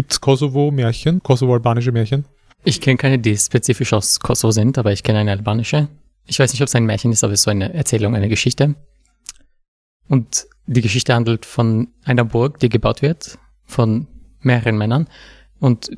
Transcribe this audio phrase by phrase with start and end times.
[0.00, 2.24] Gibt es Kosovo-Märchen, Kosovo-albanische Märchen?
[2.64, 5.88] Ich kenne keine, die spezifisch aus Kosovo sind, aber ich kenne eine albanische.
[6.24, 8.30] Ich weiß nicht, ob es ein Märchen ist, aber es ist so eine Erzählung, eine
[8.30, 8.76] Geschichte.
[10.08, 13.36] Und die Geschichte handelt von einer Burg, die gebaut wird,
[13.66, 14.06] von
[14.40, 15.06] mehreren Männern.
[15.58, 15.90] Und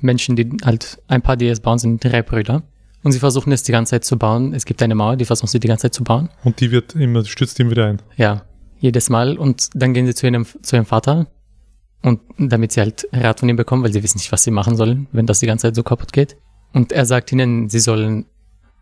[0.00, 2.62] Menschen, die halt, ein paar, die es bauen, sind drei Brüder.
[3.02, 4.54] Und sie versuchen es die ganze Zeit zu bauen.
[4.54, 6.30] Es gibt eine Mauer, die versuchen sie die ganze Zeit zu bauen.
[6.42, 8.00] Und die wird immer, stützt ihm wieder ein.
[8.16, 8.46] Ja,
[8.78, 9.36] jedes Mal.
[9.36, 11.26] Und dann gehen sie zu ihrem, zu ihrem Vater.
[12.02, 14.76] Und damit sie halt Rat von ihm bekommen, weil sie wissen nicht, was sie machen
[14.76, 16.36] sollen, wenn das die ganze Zeit so kaputt geht.
[16.72, 18.26] Und er sagt ihnen, sie sollen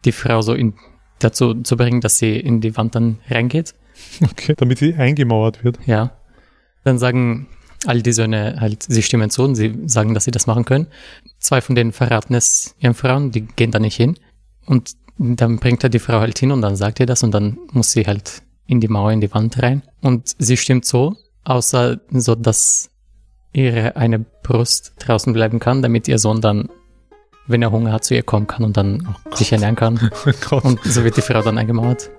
[0.05, 0.75] die Frau so in,
[1.19, 3.75] dazu zu bringen, dass sie in die Wand dann reingeht.
[4.23, 5.79] Okay, damit sie eingemauert wird.
[5.87, 6.17] Ja.
[6.85, 7.49] Dann sagen
[7.87, 10.87] all die Söhne halt, sie stimmen zu und sie sagen, dass sie das machen können.
[11.39, 14.19] Zwei von denen verraten es ihren Frauen, die gehen da nicht hin.
[14.65, 17.59] Und dann bringt er die Frau halt hin und dann sagt er das und dann
[17.73, 19.83] muss sie halt in die Mauer, in die Wand rein.
[20.01, 22.91] Und sie stimmt so, außer so, dass
[23.53, 26.69] ihre eine Brust draußen bleiben kann, damit ihr Sohn dann,
[27.47, 30.11] wenn er Hunger hat, zu ihr kommen kann und dann Oh sich ernähren kann.
[30.51, 30.61] Oh.
[30.63, 32.11] Und so wird die Frau dann eingemauert.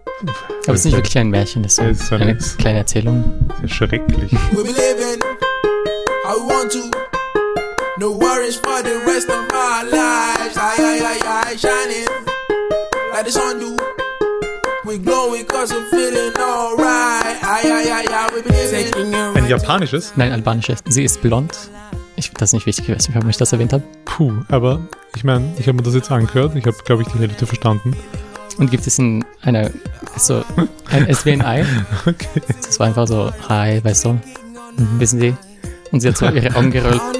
[0.66, 3.23] Aber es ist nicht wirklich ein Märchen, es ist so eine kleine Erzählung.
[3.59, 4.31] Sehr schrecklich.
[4.52, 5.19] We be living
[6.23, 6.91] how we want to.
[7.97, 10.58] No worries for the rest of our lives.
[10.58, 12.08] I, I, I, I, shining
[13.11, 13.78] like the sun do.
[14.86, 17.00] We glowing cause we're feeling alright.
[19.36, 20.14] Ein japanisches?
[20.16, 20.80] Nein, albanisches.
[20.88, 21.56] Sie ist blond.
[22.16, 23.84] Ich, das ist nicht wichtig, ich weiß nicht, warum ich das erwähnt habe.
[24.06, 24.81] Puh, aber
[25.16, 26.56] ich meine, ich habe mir das jetzt angehört.
[26.56, 27.95] Ich habe, glaube ich, die Hälfte verstanden.
[28.58, 29.72] Und gibt es in einer,
[30.18, 30.44] so,
[30.90, 31.66] ein SWNI?
[32.06, 32.42] Okay.
[32.62, 34.20] Das war einfach so, hi, weißt du,
[34.98, 35.36] wissen Sie?
[35.92, 37.02] Und sie hat so ihre Augen gerollt.
[37.02, 37.12] Oh,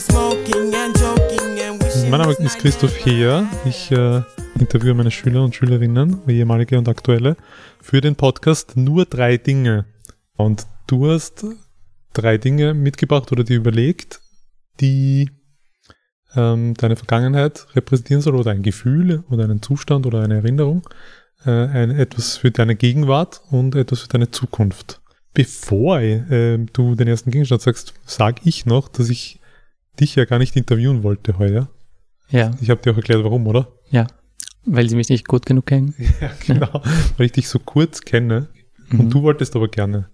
[0.00, 1.27] smoking and joking.
[2.10, 3.46] Mein Name ist Christoph Heer.
[3.66, 4.22] Ich äh,
[4.58, 7.36] interviewe meine Schüler und Schülerinnen, ehemalige und aktuelle,
[7.82, 9.84] für den Podcast Nur drei Dinge.
[10.34, 11.44] Und du hast
[12.14, 14.22] drei Dinge mitgebracht oder dir überlegt,
[14.80, 15.30] die
[16.34, 20.88] ähm, deine Vergangenheit repräsentieren soll oder ein Gefühl oder einen Zustand oder eine Erinnerung,
[21.44, 25.02] äh, ein, etwas für deine Gegenwart und etwas für deine Zukunft.
[25.34, 29.40] Bevor äh, du den ersten Gegenstand sagst, sage ich noch, dass ich
[30.00, 31.68] dich ja gar nicht interviewen wollte heute.
[32.30, 33.68] Ja, Ich habe dir auch erklärt, warum, oder?
[33.90, 34.06] ja.
[34.70, 35.94] Weil sie mich nicht gut genug kennen.
[36.20, 36.82] Ja, genau.
[37.16, 38.48] Weil ich dich so kurz kenne
[38.90, 39.10] und Mhm.
[39.10, 40.10] du wolltest aber gerne.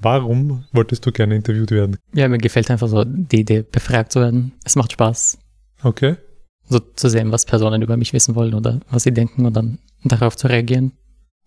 [0.00, 1.96] Warum wolltest du gerne interviewt werden?
[2.12, 4.52] Ja, mir gefällt einfach so die Idee, befragt zu werden.
[4.64, 5.38] Es macht Spaß,
[5.84, 6.16] Okay.
[6.68, 9.78] so zu sehen, was Personen über mich wissen wollen oder was sie denken und dann
[10.02, 10.92] darauf zu reagieren.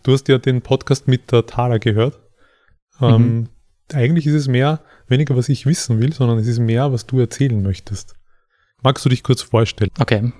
[0.03, 2.19] Du hast ja den Podcast mit der Tara gehört.
[3.01, 3.49] Ähm,
[3.93, 7.19] Eigentlich ist es mehr, weniger was ich wissen will, sondern es ist mehr, was du
[7.19, 8.15] erzählen möchtest.
[8.84, 9.91] Magst du dich kurz vorstellen?
[10.00, 10.31] Okay.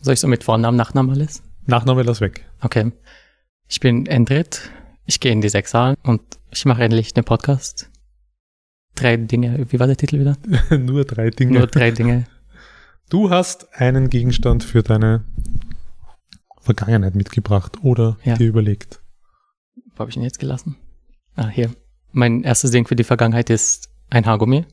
[0.00, 1.42] Soll ich so mit Vornamen, Nachnamen alles?
[1.66, 2.46] Nachname lass weg.
[2.60, 2.92] Okay.
[3.68, 4.70] Ich bin Endrit.
[5.06, 7.90] Ich gehe in die Sechsal und ich mache endlich den Podcast.
[8.94, 9.66] Drei Dinge.
[9.70, 10.36] Wie war der Titel wieder?
[10.78, 11.58] Nur drei Dinge.
[11.58, 12.26] Nur drei Dinge.
[13.08, 15.24] Du hast einen Gegenstand für deine
[16.60, 18.36] Vergangenheit mitgebracht oder Ja.
[18.36, 19.00] dir überlegt.
[19.94, 20.76] Wo habe ich ihn jetzt gelassen?
[21.34, 21.70] Ah, hier.
[22.12, 24.64] Mein erstes Ding für die Vergangenheit ist ein Haargummi.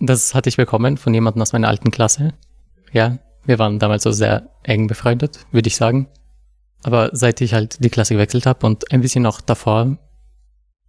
[0.00, 2.32] Das hatte ich bekommen von jemandem aus meiner alten Klasse.
[2.92, 6.08] Ja, wir waren damals so sehr eng befreundet, würde ich sagen.
[6.82, 9.98] Aber seit ich halt die Klasse gewechselt habe und ein bisschen noch davor,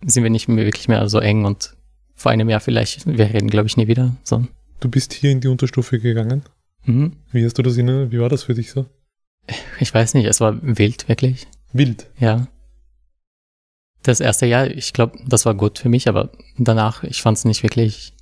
[0.06, 1.76] sind wir nicht mehr wirklich mehr so eng und
[2.16, 4.16] vor einem Jahr vielleicht, wir reden glaube ich nie wieder.
[4.24, 4.46] So.
[4.80, 6.44] Du bist hier in die Unterstufe gegangen.
[6.86, 7.18] Mhm.
[7.32, 8.86] Wie hast du das in, wie war das für dich so?
[9.80, 11.48] Ich weiß nicht, es war wild, wirklich.
[11.74, 12.08] Wild.
[12.20, 12.48] Ja.
[14.04, 17.46] Das erste Jahr, ich glaube, das war gut für mich, aber danach, ich fand es
[17.46, 18.14] nicht wirklich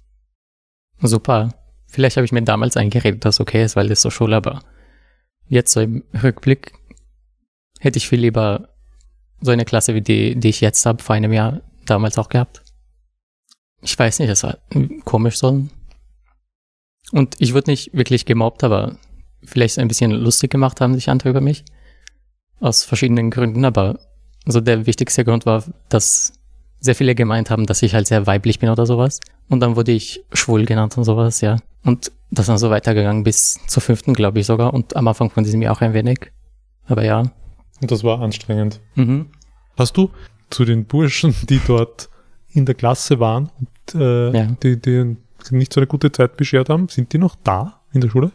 [1.01, 1.53] super.
[1.87, 4.61] Vielleicht habe ich mir damals eingeredet, dass okay ist, weil das so Schule, aber
[5.47, 6.73] jetzt so im Rückblick
[7.79, 8.69] hätte ich viel lieber
[9.41, 12.61] so eine Klasse wie die, die ich jetzt habe, vor einem Jahr damals auch gehabt.
[13.81, 14.57] Ich weiß nicht, es war
[15.05, 15.65] komisch so.
[17.11, 18.97] Und ich wurde nicht wirklich gemobbt, aber
[19.43, 21.63] vielleicht ein bisschen lustig gemacht haben sich andere über mich.
[22.59, 23.99] Aus verschiedenen Gründen, aber
[24.45, 26.33] so der wichtigste Grund war, dass
[26.79, 29.19] sehr viele gemeint haben, dass ich halt sehr weiblich bin oder sowas.
[29.49, 31.57] Und dann wurde ich schwul genannt und sowas, ja.
[31.83, 34.73] Und das ist dann so weitergegangen bis zur fünften, glaube ich sogar.
[34.73, 36.31] Und am Anfang von diesem Jahr auch ein wenig.
[36.87, 37.19] Aber ja.
[37.81, 38.79] Und das war anstrengend.
[38.95, 39.27] Mhm.
[39.77, 40.09] Hast du
[40.49, 42.09] zu den Burschen, die dort
[42.51, 44.45] in der Klasse waren und äh, Ja.
[44.63, 45.15] die, die
[45.51, 48.31] nicht so eine gute Zeit beschert haben, sind die noch da in der Schule?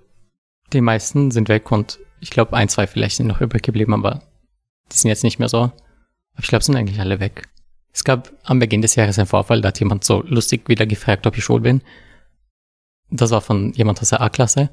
[0.72, 4.22] Die meisten sind weg und ich glaube, ein, zwei vielleicht sind noch übrig geblieben, aber
[4.90, 5.58] die sind jetzt nicht mehr so.
[5.58, 5.72] Aber
[6.40, 7.48] ich glaube, sind eigentlich alle weg.
[7.94, 11.26] Es gab am Beginn des Jahres einen Vorfall, da hat jemand so lustig wieder gefragt,
[11.28, 11.80] ob ich schwul bin.
[13.08, 14.70] Das war von jemand aus der A-Klasse.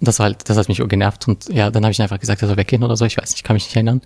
[0.00, 2.48] Das war halt, das hat mich genervt und ja, dann habe ich einfach gesagt, er
[2.48, 4.02] soll weggehen oder so, ich weiß nicht, kann mich nicht erinnern.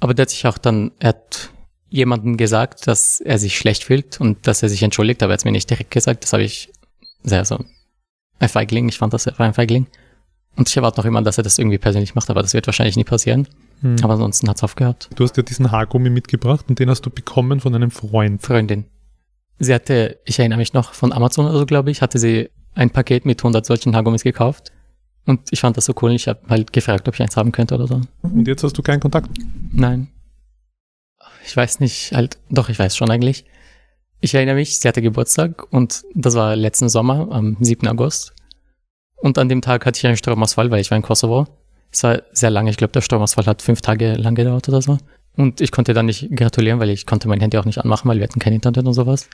[0.00, 1.50] Aber der hat sich auch dann, er hat
[1.90, 5.44] jemandem gesagt, dass er sich schlecht fühlt und dass er sich entschuldigt, aber er hat
[5.44, 6.24] mir nicht direkt gesagt.
[6.24, 6.72] Das habe ich
[7.22, 7.64] sehr so
[8.40, 8.88] ein Feigling.
[8.88, 9.86] Ich fand das er war ein Feigling.
[10.56, 12.96] Und ich erwarte noch immer, dass er das irgendwie persönlich macht, aber das wird wahrscheinlich
[12.96, 13.46] nie passieren.
[13.80, 13.96] Hm.
[14.02, 15.08] Aber ansonsten hat's aufgehört.
[15.14, 18.42] Du hast ja diesen Haargummi mitgebracht und den hast du bekommen von einem Freund.
[18.42, 18.84] Freundin.
[19.58, 22.90] Sie hatte, ich erinnere mich noch, von Amazon oder so, glaube ich, hatte sie ein
[22.90, 24.72] Paket mit 100 solchen Haargummis gekauft.
[25.26, 26.12] Und ich fand das so cool.
[26.12, 28.00] Ich habe halt gefragt, ob ich eins haben könnte oder so.
[28.22, 29.28] Und jetzt hast du keinen Kontakt.
[29.72, 30.08] Nein.
[31.44, 33.44] Ich weiß nicht, halt, doch, ich weiß schon eigentlich.
[34.20, 37.88] Ich erinnere mich, sie hatte Geburtstag und das war letzten Sommer, am 7.
[37.88, 38.34] August.
[39.16, 41.46] Und an dem Tag hatte ich einen Stromausfall, weil ich war in Kosovo.
[41.92, 44.98] Es war sehr lange, ich glaube, der Stromausfall hat fünf Tage lang gedauert oder so.
[45.36, 48.18] Und ich konnte dann nicht gratulieren, weil ich konnte mein Handy auch nicht anmachen, weil
[48.18, 49.28] wir hatten kein Internet und sowas.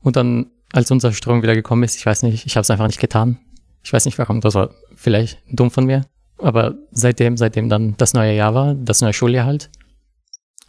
[0.00, 2.86] Und dann, als unser Strom wieder gekommen ist, ich weiß nicht, ich habe es einfach
[2.86, 3.38] nicht getan.
[3.82, 6.02] Ich weiß nicht warum, das war vielleicht dumm von mir.
[6.38, 9.70] Aber seitdem, seitdem dann das neue Jahr war, das neue Schuljahr halt,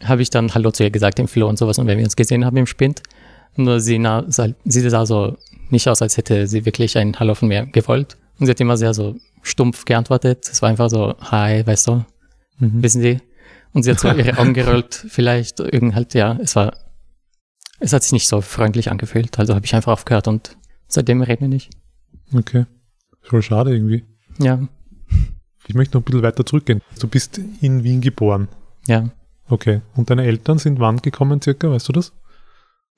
[0.03, 1.77] habe ich dann Hallo zu ihr gesagt im Flow und sowas.
[1.79, 3.01] Und wenn wir uns gesehen haben im Spind,
[3.55, 5.37] nur sie, na, sie sah so
[5.69, 8.17] nicht aus, als hätte sie wirklich ein Hallo von mir gewollt.
[8.39, 10.47] Und sie hat immer sehr so stumpf geantwortet.
[10.51, 12.06] Es war einfach so, hi, weißt du,
[12.59, 12.83] Mhm.
[12.83, 13.19] wissen Sie?
[13.74, 16.77] Und sie hat so ihre Augen gerollt, vielleicht irgend halt, ja, es war,
[17.80, 19.38] es hat sich nicht so freundlich angefühlt.
[19.39, 20.56] Also habe ich einfach aufgehört und
[20.88, 21.71] seitdem reden wir nicht.
[22.33, 22.65] Okay.
[23.21, 24.03] Voll schade irgendwie.
[24.39, 24.59] Ja,
[25.68, 26.81] Ich möchte noch ein bisschen weiter zurückgehen.
[27.00, 28.47] Du bist in Wien geboren.
[28.88, 29.09] ja.
[29.50, 29.81] Okay.
[29.95, 31.69] Und deine Eltern sind wann gekommen circa?
[31.69, 32.13] Weißt du das?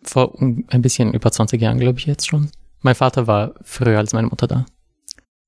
[0.04, 2.50] Vor ein bisschen über 20 Jahren, glaube ich, jetzt schon.
[2.82, 4.66] Mein Vater war früher als meine Mutter da.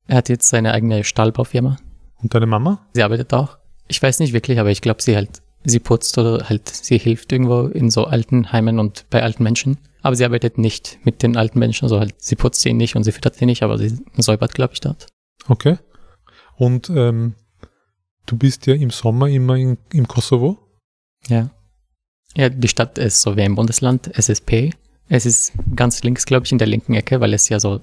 [0.08, 1.78] Er hat jetzt seine eigene Stahlbaufirma.
[2.22, 2.88] Und deine Mama?
[2.94, 3.58] Sie arbeitet auch.
[3.88, 7.32] Ich weiß nicht wirklich, aber ich glaube, sie halt, sie putzt oder halt, sie hilft
[7.32, 9.78] irgendwo in so alten Heimen und bei alten Menschen.
[10.02, 13.04] Aber sie arbeitet nicht mit den alten Menschen, also halt, sie putzt sie nicht und
[13.04, 15.08] sie füttert sie nicht, aber sie säubert, glaube ich, dort.
[15.48, 15.78] Okay.
[16.56, 17.36] Und ähm,
[18.26, 20.58] du bist ja im Sommer immer in, im Kosovo.
[21.28, 21.50] Ja.
[22.36, 24.72] Ja, die Stadt ist so wie ein Bundesland, SSP.
[25.10, 27.82] Es ist ganz links, glaube ich, in der linken Ecke, weil es ja so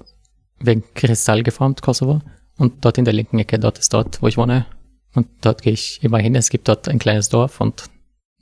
[0.59, 2.21] wegen Kristall geformt, Kosovo.
[2.57, 4.65] Und dort in der linken Ecke, dort ist dort, wo ich wohne.
[5.13, 6.35] Und dort gehe ich immer hin.
[6.35, 7.85] Es gibt dort ein kleines Dorf und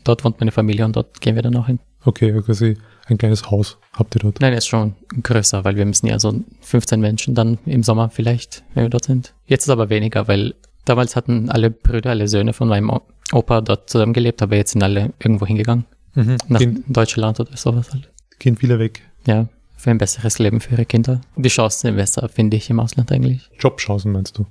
[0.04, 1.80] dort wohnt meine Familie und dort gehen wir dann auch hin.
[2.06, 4.42] Okay, quasi ein kleines Haus habt ihr dort.
[4.42, 8.64] Nein, ist schon größer, weil wir müssen ja so 15 Menschen dann im Sommer vielleicht,
[8.74, 9.34] wenn wir dort sind.
[9.46, 10.56] Jetzt ist aber weniger, weil
[10.86, 12.92] damals hatten alle Brüder, alle Söhne von meinem
[13.32, 15.86] Opa dort zusammengelebt, aber jetzt sind alle irgendwo hingegangen.
[16.16, 16.38] Mhm.
[16.48, 18.12] Nach Gehen, Deutschland oder sowas halt.
[18.40, 19.02] gehen viele weg.
[19.26, 19.48] Ja,
[19.84, 21.20] für ein besseres Leben für ihre Kinder.
[21.36, 23.50] Die Chancen sind besser, finde ich, im Ausland eigentlich.
[23.60, 24.46] Jobchancen meinst du?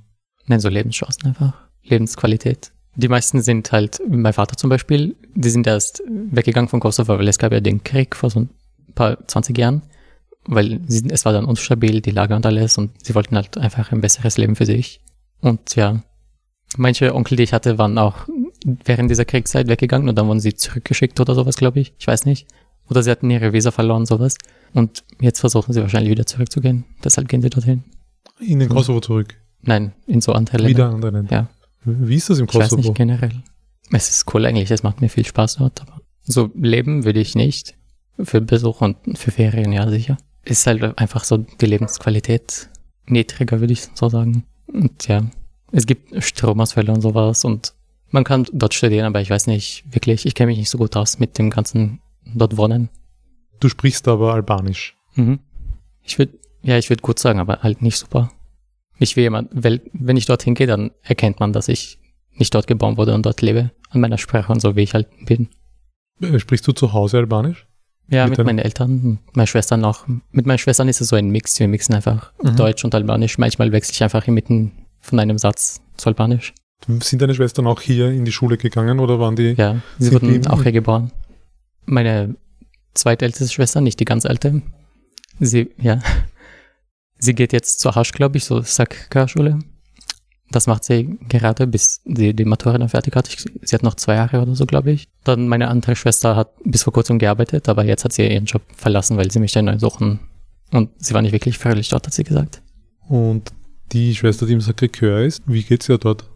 [0.45, 1.53] Nein, so Lebenschancen einfach.
[1.81, 2.71] Lebensqualität.
[2.95, 7.27] Die meisten sind halt, mein Vater zum Beispiel, die sind erst weggegangen von Kosovo, weil
[7.27, 8.49] es gab ja den Krieg vor so ein
[8.93, 9.81] paar 20 Jahren.
[10.45, 13.91] Weil sie, es war dann unstabil, die Lage und alles, und sie wollten halt einfach
[13.91, 15.01] ein besseres Leben für sich.
[15.41, 16.03] Und ja,
[16.77, 18.27] manche Onkel, die ich hatte, waren auch
[18.85, 21.93] während dieser Kriegszeit weggegangen und dann wurden sie zurückgeschickt oder sowas, glaube ich.
[21.97, 22.47] Ich weiß nicht.
[22.89, 24.35] Oder sie hatten ihre Visa verloren, sowas.
[24.73, 26.85] Und jetzt versuchen sie wahrscheinlich wieder zurückzugehen.
[27.03, 27.83] Deshalb gehen sie dorthin.
[28.39, 28.69] In den.
[28.69, 29.35] Kosovo zurück.
[29.61, 30.69] Nein, in so andere Länder.
[30.69, 31.31] Wieder andere Länder.
[31.31, 31.49] Ja.
[31.85, 32.81] Wie ist das im Ich weiß Kosovo?
[32.81, 33.43] nicht generell.
[33.91, 37.35] Es ist cool eigentlich, es macht mir viel Spaß dort, aber so leben würde ich
[37.35, 37.75] nicht.
[38.21, 40.17] Für Besuch und für Ferien, ja sicher.
[40.45, 42.69] Ist halt einfach so die Lebensqualität
[43.07, 44.43] niedriger, würde ich so sagen.
[44.67, 45.23] Und ja,
[45.71, 47.73] es gibt Stromausfälle und sowas und
[48.11, 50.95] man kann dort studieren, aber ich weiß nicht wirklich, ich kenne mich nicht so gut
[50.95, 51.99] aus mit dem ganzen
[52.33, 52.89] dort wohnen.
[53.59, 54.95] Du sprichst aber Albanisch.
[55.15, 55.39] Mhm.
[56.03, 58.31] Ich würde, ja, ich würde gut sagen, aber halt nicht super.
[58.99, 61.99] Ich will jemand, weil, wenn ich dorthin gehe, dann erkennt man, dass ich
[62.35, 65.07] nicht dort geboren wurde und dort lebe, an meiner Sprache und so, wie ich halt
[65.25, 65.49] bin.
[66.21, 67.67] Äh, Sprichst du zu Hause Albanisch?
[68.09, 70.05] Ja, Mit mit, meinen Eltern, meinen Schwestern auch.
[70.31, 72.55] Mit meinen Schwestern ist es so ein Mix, wir mixen einfach Mhm.
[72.57, 73.37] Deutsch und Albanisch.
[73.37, 76.53] Manchmal wechsle ich einfach inmitten von einem Satz zu Albanisch.
[76.99, 79.53] Sind deine Schwestern auch hier in die Schule gegangen oder waren die?
[79.57, 81.11] Ja, sie wurden die- auch hier geboren.
[81.85, 82.35] Meine
[82.93, 84.61] zweitälteste Schwester, nicht die ganz alte,
[85.39, 85.99] sie, ja,
[87.17, 89.59] sie geht jetzt zur Hasch, glaube ich, so Sakkar-Schule.
[90.51, 93.27] Das macht sie gerade, bis sie die Matura dann fertig hat.
[93.27, 95.07] Ich, sie hat noch zwei Jahre oder so, glaube ich.
[95.23, 98.61] Dann meine andere Schwester hat bis vor kurzem gearbeitet, aber jetzt hat sie ihren Job
[98.75, 100.19] verlassen, weil sie möchte einen neuen suchen.
[100.71, 102.61] Und sie war nicht wirklich fröhlich dort, hat sie gesagt.
[103.07, 103.51] Und
[103.91, 106.29] die Schwester, die im Sacré-Cœur ist, wie geht's ihr dort?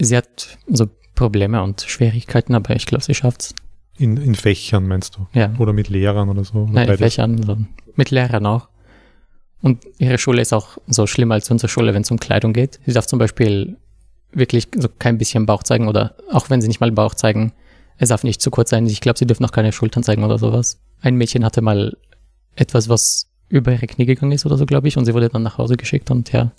[0.00, 3.54] Sie hat so Probleme und Schwierigkeiten, aber ich glaube, sie schafft's.
[3.96, 5.26] In, in Fächern meinst du?
[5.32, 5.54] Ja.
[5.58, 6.62] Oder mit Lehrern oder so?
[6.62, 7.00] Oder Nein, beides?
[7.00, 7.56] Fächern, so
[7.96, 8.68] mit Lehrern auch.
[9.60, 12.80] Und ihre Schule ist auch so schlimmer als unsere Schule, wenn es um Kleidung geht.
[12.84, 13.76] Sie darf zum Beispiel
[14.32, 17.52] wirklich so kein bisschen Bauch zeigen oder auch wenn sie nicht mal Bauch zeigen,
[17.96, 18.86] es darf nicht zu kurz sein.
[18.86, 20.80] Ich glaube, sie dürfen noch keine Schultern zeigen oder sowas.
[21.00, 21.96] Ein Mädchen hatte mal
[22.56, 25.42] etwas, was über ihre Knie gegangen ist oder so, glaube ich, und sie wurde dann
[25.42, 26.52] nach Hause geschickt und ja.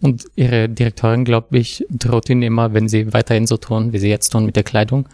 [0.00, 4.08] Und ihre Direktorin, glaube ich, droht ihnen immer, wenn sie weiterhin so tun, wie sie
[4.08, 5.08] jetzt tun mit der Kleidung,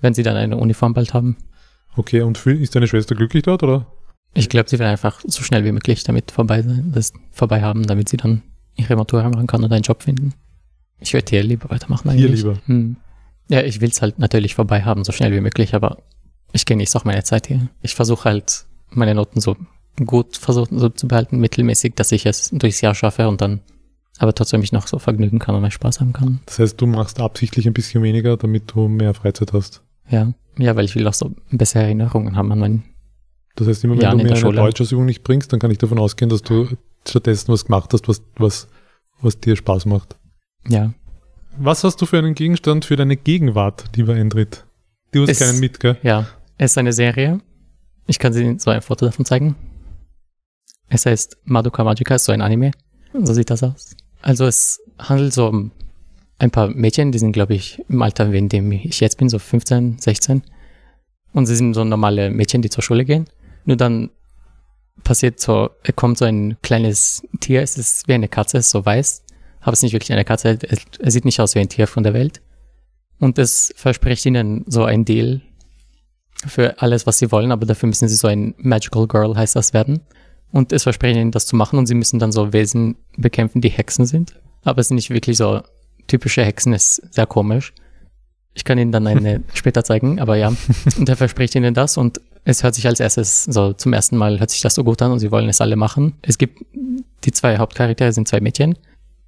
[0.00, 1.36] wenn sie dann eine Uniform bald haben.
[1.96, 3.86] Okay, und für, ist deine Schwester glücklich dort, oder?
[4.34, 7.86] Ich glaube, sie will einfach so schnell wie möglich damit vorbei sein, das vorbei haben,
[7.86, 8.42] damit sie dann
[8.76, 10.34] ihre Matura machen kann und einen Job finden.
[11.00, 12.42] Ich würde hier lieber weitermachen Hier eigentlich.
[12.42, 12.58] lieber.
[12.66, 12.96] Hm.
[13.48, 15.98] Ja, ich will es halt natürlich vorbei haben, so schnell wie möglich, aber
[16.52, 17.68] ich genieße auch meine Zeit hier.
[17.82, 19.56] Ich versuche halt, meine Noten so
[20.04, 23.60] gut versuchen so zu behalten, mittelmäßig, dass ich es durchs Jahr schaffe und dann
[24.18, 26.40] aber trotzdem mich noch so vergnügen kann und mehr Spaß haben kann.
[26.46, 29.82] Das heißt, du machst absichtlich ein bisschen weniger, damit du mehr Freizeit hast.
[30.10, 30.32] Ja.
[30.58, 32.82] Ja, weil ich will auch so bessere Erinnerungen haben an mein,
[33.56, 34.52] Das heißt, immer wenn Ja, du mir eine.
[34.52, 36.68] Deutschausübung nicht bringst, dann kann ich davon ausgehen, dass du
[37.08, 38.68] stattdessen was gemacht hast, was, was,
[39.22, 40.16] was dir Spaß macht.
[40.68, 40.92] ja.
[41.58, 44.64] Was hast du für einen Gegenstand für deine Gegenwart, lieber Endrit?
[45.10, 45.96] Du hast Es- keinen mit, gell?
[46.02, 46.26] Ja,
[46.58, 47.40] es ist eine Serie.
[48.06, 49.56] Ich kann Sie so ein Foto davon zeigen.
[50.88, 52.70] Es heißt Madoka Magica, ist so ein Anime.
[53.12, 53.96] So sieht das aus.
[54.22, 55.72] Also es handelt so um
[56.40, 59.38] ein paar Mädchen, die sind, glaube ich, im Alter, in dem ich jetzt bin, so
[59.38, 60.42] 15, 16.
[61.32, 63.26] Und sie sind so normale Mädchen, die zur Schule gehen.
[63.66, 64.10] Nur dann
[65.04, 68.84] passiert so, kommt so ein kleines Tier, es ist wie eine Katze, es ist so
[68.84, 69.22] weiß.
[69.60, 70.58] Aber es ist nicht wirklich eine Katze,
[70.98, 72.40] er sieht nicht aus wie ein Tier von der Welt.
[73.18, 75.42] Und es verspricht ihnen so ein Deal
[76.46, 79.74] für alles, was sie wollen, aber dafür müssen sie so ein Magical Girl, heißt das,
[79.74, 80.00] werden.
[80.52, 83.68] Und es verspricht ihnen, das zu machen und sie müssen dann so Wesen bekämpfen, die
[83.68, 84.40] Hexen sind.
[84.64, 85.60] Aber es sind nicht wirklich so
[86.10, 87.72] typische Hexen, ist sehr komisch.
[88.52, 90.52] Ich kann Ihnen dann eine später zeigen, aber ja.
[90.98, 94.40] Und er verspricht Ihnen das und es hört sich als erstes so zum ersten Mal
[94.40, 96.14] hört sich das so gut an und sie wollen es alle machen.
[96.22, 96.64] Es gibt
[97.24, 98.78] die zwei Hauptcharaktere sind zwei Mädchen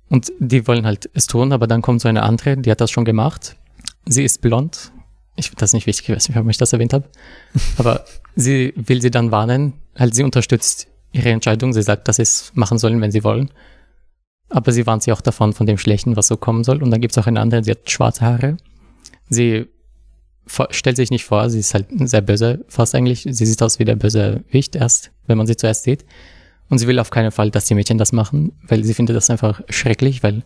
[0.08, 2.90] und die wollen halt es tun, aber dann kommt so eine andere, die hat das
[2.90, 3.56] schon gemacht.
[4.06, 4.92] Sie ist blond.
[5.36, 7.04] Ich finde das nicht wichtig, ich weiß nicht, warum ich das erwähnt habe.
[7.78, 9.74] Aber sie will sie dann warnen.
[9.98, 11.72] Halt, sie unterstützt ihre Entscheidung.
[11.72, 13.50] Sie sagt, dass sie es machen sollen, wenn sie wollen.
[14.52, 16.82] Aber sie warnt sie auch davon, von dem Schlechten, was so kommen soll.
[16.82, 18.56] Und dann gibt es auch eine andere, sie hat schwarze Haare.
[19.28, 19.66] Sie
[20.70, 23.26] stellt sich nicht vor, sie ist halt sehr böse, fast eigentlich.
[23.28, 26.04] Sie sieht aus wie der böse Wicht erst, wenn man sie zuerst sieht.
[26.68, 29.30] Und sie will auf keinen Fall, dass die Mädchen das machen, weil sie findet das
[29.30, 30.42] einfach schrecklich, weil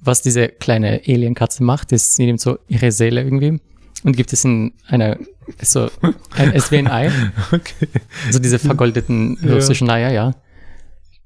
[0.00, 3.58] was diese kleine Alienkatze macht, ist, sie nimmt so ihre Seele irgendwie
[4.04, 5.16] und gibt es in einer,
[5.60, 5.88] ist so,
[6.36, 7.10] ein, es wie ein Ei,
[7.52, 7.88] Okay.
[8.30, 9.54] so diese vergoldeten Ja.
[9.54, 10.34] russischen Eier, ja.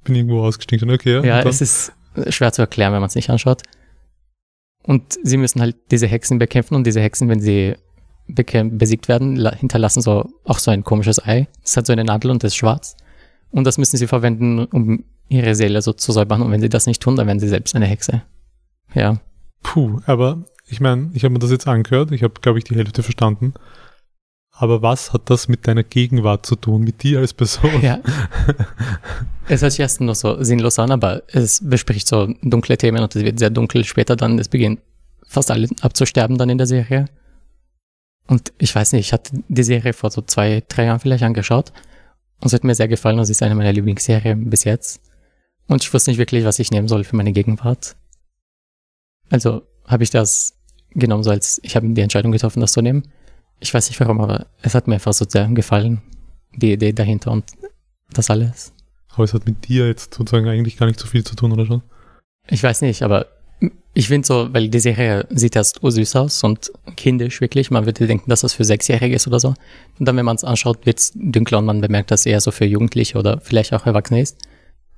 [0.05, 0.91] Bin irgendwo ausgestiegen.
[0.91, 1.25] Okay, ja.
[1.25, 1.93] Ja, es ist
[2.29, 3.63] schwer zu erklären, wenn man es nicht anschaut.
[4.83, 7.75] Und sie müssen halt diese Hexen bekämpfen und diese Hexen, wenn sie
[8.27, 11.47] besiegt werden, la- hinterlassen so auch so ein komisches Ei.
[11.65, 12.97] Es hat so eine Nadel und das ist schwarz.
[13.51, 16.43] Und das müssen sie verwenden, um ihre Seele so zu säubern.
[16.43, 18.23] Und wenn sie das nicht tun, dann werden sie selbst eine Hexe.
[18.95, 19.21] Ja.
[19.63, 22.75] Puh, aber ich meine, ich habe mir das jetzt angehört, ich habe, glaube ich, die
[22.75, 23.55] Hälfte verstanden.
[24.61, 27.81] Aber was hat das mit deiner Gegenwart zu tun, mit dir als Person?
[27.81, 28.01] Ja.
[29.49, 33.15] es hört sich erst noch so sinnlos an, aber es bespricht so dunkle Themen und
[33.15, 34.37] es wird sehr dunkel später dann.
[34.37, 34.81] Es beginnt
[35.29, 37.05] fast alle abzusterben dann in der Serie.
[38.27, 41.73] Und ich weiß nicht, ich hatte die Serie vor so zwei, drei Jahren vielleicht angeschaut.
[42.41, 45.01] Und es hat mir sehr gefallen und sie ist eine meiner Lieblingsserien bis jetzt.
[45.69, 47.95] Und ich wusste nicht wirklich, was ich nehmen soll für meine Gegenwart.
[49.31, 50.55] Also habe ich das
[50.91, 53.05] genommen, so als ich habe die Entscheidung getroffen, das zu nehmen.
[53.61, 56.01] Ich weiß nicht warum, aber es hat mir einfach so sehr gefallen,
[56.55, 57.45] die Idee dahinter und
[58.13, 58.73] das alles.
[59.09, 61.67] Aber es hat mit dir jetzt sozusagen eigentlich gar nicht so viel zu tun, oder
[61.67, 61.83] schon?
[62.47, 63.27] Ich weiß nicht, aber
[63.93, 67.71] ich finde so, weil die Serie sieht erst ursüß aus und kindisch wirklich.
[67.73, 69.55] Man würde denken, dass das für Sechsjährige ist oder so.
[69.99, 72.41] Und dann, wenn man es anschaut, wird es dunkler und man bemerkt, dass es eher
[72.41, 74.39] so für Jugendliche oder vielleicht auch Erwachsene ist.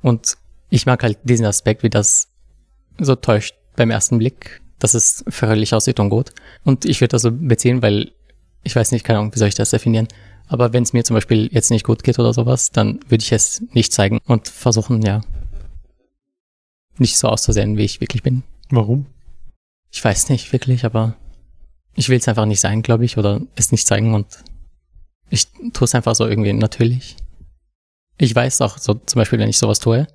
[0.02, 0.36] Und
[0.68, 2.28] ich mag halt diesen Aspekt, wie das
[2.98, 6.32] so täuscht beim ersten Blick, dass es fröhlich aussieht und gut.
[6.64, 8.12] Und ich würde das so beziehen, weil
[8.62, 10.08] ich weiß nicht, keine Ahnung, wie soll ich das definieren.
[10.46, 13.32] Aber wenn es mir zum Beispiel jetzt nicht gut geht oder sowas, dann würde ich
[13.32, 15.20] es nicht zeigen und versuchen, ja,
[16.98, 18.42] nicht so auszusehen, wie ich wirklich bin.
[18.68, 19.06] Warum?
[19.92, 21.16] Ich weiß nicht wirklich, aber
[21.94, 24.26] ich will es einfach nicht sein, glaube ich, oder es nicht zeigen und
[25.30, 27.16] ich tue es einfach so irgendwie natürlich.
[28.18, 30.06] Ich weiß auch so, zum Beispiel, wenn ich sowas tue,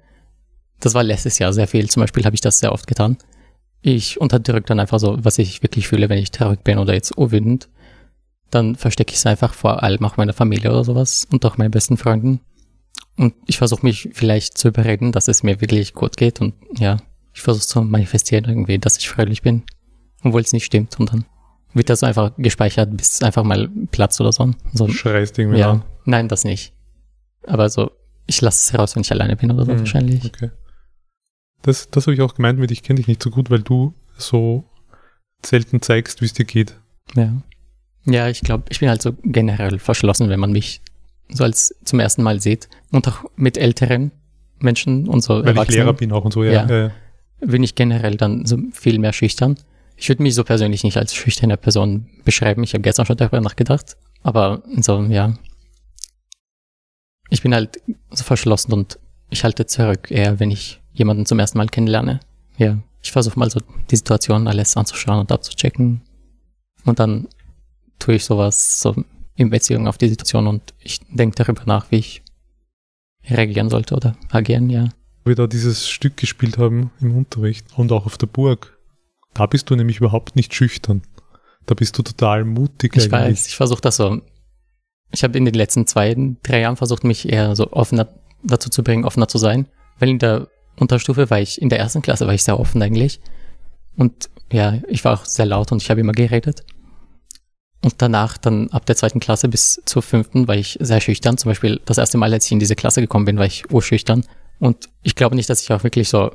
[0.80, 3.18] das war letztes Jahr sehr viel, zum Beispiel habe ich das sehr oft getan.
[3.82, 7.18] Ich unterdrücke dann einfach so, was ich wirklich fühle, wenn ich traurig bin oder jetzt
[7.18, 7.70] urwütend.
[8.52, 11.72] Dann verstecke ich es einfach vor allem auch meiner Familie oder sowas und auch meinen
[11.72, 12.42] besten Freunden.
[13.18, 16.98] Und ich versuche mich vielleicht zu überreden, dass es mir wirklich gut geht und ja,
[17.34, 19.64] ich versuche zu manifestieren irgendwie, dass ich fröhlich bin,
[20.24, 21.00] obwohl es nicht stimmt.
[21.00, 21.26] Und dann
[21.74, 24.52] wird das einfach gespeichert, bis es einfach mal Platz oder so.
[24.74, 25.84] so schreist irgendwie ja, an.
[26.06, 26.74] nein, das nicht.
[27.46, 27.92] Aber so,
[28.26, 30.26] ich lasse es heraus, wenn ich alleine bin oder so Hm, wahrscheinlich.
[30.26, 30.52] Okay.
[31.62, 33.94] Das, das habe ich auch gemeint mit, ich kenne dich nicht so gut, weil du
[34.18, 34.64] so
[35.46, 36.78] selten zeigst, wie es dir geht.
[37.16, 37.34] Ja.
[38.06, 40.82] Ja, ich glaube, ich bin halt so generell verschlossen, wenn man mich
[41.30, 42.70] so als zum ersten Mal sieht.
[42.92, 44.12] Und auch mit älteren
[44.60, 46.52] Menschen und so Weil ich Lehrer bin auch und so, ja.
[46.52, 46.68] Ja.
[46.68, 46.78] ja.
[46.88, 46.92] ja.
[47.48, 49.58] bin ich generell dann so viel mehr schüchtern.
[49.98, 52.64] Ich würde mich so persönlich nicht als schüchterne Person beschreiben.
[52.64, 53.98] Ich habe gestern schon darüber nachgedacht.
[54.24, 55.34] Aber so, ja.
[57.30, 57.82] Ich bin halt
[58.12, 62.20] so verschlossen und ich halte zurück, eher wenn ich jemanden zum ersten Mal kennenlerne.
[62.58, 63.60] Ja, ich versuche mal so
[63.90, 66.02] die Situation alles anzuschauen und abzuchecken.
[66.86, 67.28] Und dann
[68.00, 68.96] tue ich sowas so
[69.36, 72.24] in Beziehung auf die Situation und ich denke darüber nach, wie ich
[73.28, 74.90] reagieren sollte oder agieren, ja.
[75.24, 78.78] Wir da dieses Stück gespielt haben im Unterricht und auch auf der Burg.
[79.34, 81.02] Da bist du nämlich überhaupt nicht schüchtern.
[81.66, 82.96] Da bist du total mutig.
[82.96, 83.12] Ich eigentlich.
[83.12, 84.22] weiß, ich versuche das so.
[85.12, 88.08] Ich habe in den letzten zwei, drei Jahren versucht, mich eher so offener
[88.44, 89.68] dazu zu bringen, offener zu sein.
[89.98, 90.48] Weil in der
[90.78, 93.20] Unterstufe war ich, in der ersten Klasse war ich sehr offen eigentlich.
[93.96, 96.64] Und ja, ich war auch sehr laut und ich habe immer geredet.
[97.86, 101.38] Und danach, dann ab der zweiten Klasse bis zur fünften, war ich sehr schüchtern.
[101.38, 104.26] Zum Beispiel das erste Mal, als ich in diese Klasse gekommen bin, war ich urschüchtern.
[104.58, 106.32] Und ich glaube nicht, dass ich auch wirklich so,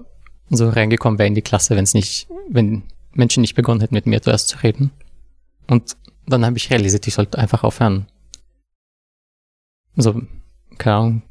[0.49, 4.07] so reingekommen wäre in die Klasse, wenn es nicht, wenn Menschen nicht begonnen hätten, mit
[4.07, 4.93] mir zuerst zu reden.
[5.67, 8.07] Und dann habe ich realisiert, ich sollte einfach aufhören.
[9.97, 10.23] So,
[10.79, 11.23] keine Ahnung,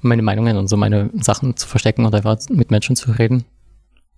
[0.00, 3.44] meine Meinungen und so meine Sachen zu verstecken und einfach mit Menschen zu reden.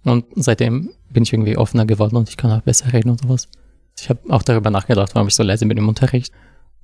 [0.04, 3.48] Und seitdem bin ich irgendwie offener geworden und ich kann auch besser reden und sowas.
[4.02, 6.32] Ich habe auch darüber nachgedacht, warum ich so leise bin im Unterricht.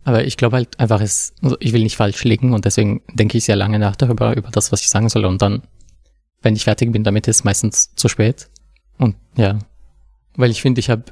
[0.05, 3.37] Aber ich glaube halt einfach, es, also ich will nicht falsch liegen und deswegen denke
[3.37, 5.25] ich sehr lange nach darüber, über das, was ich sagen soll.
[5.25, 5.63] Und dann,
[6.43, 8.49] wenn ich fertig bin damit, ist meistens zu spät.
[8.99, 9.59] Und ja,
[10.37, 11.07] weil ich finde, ich habe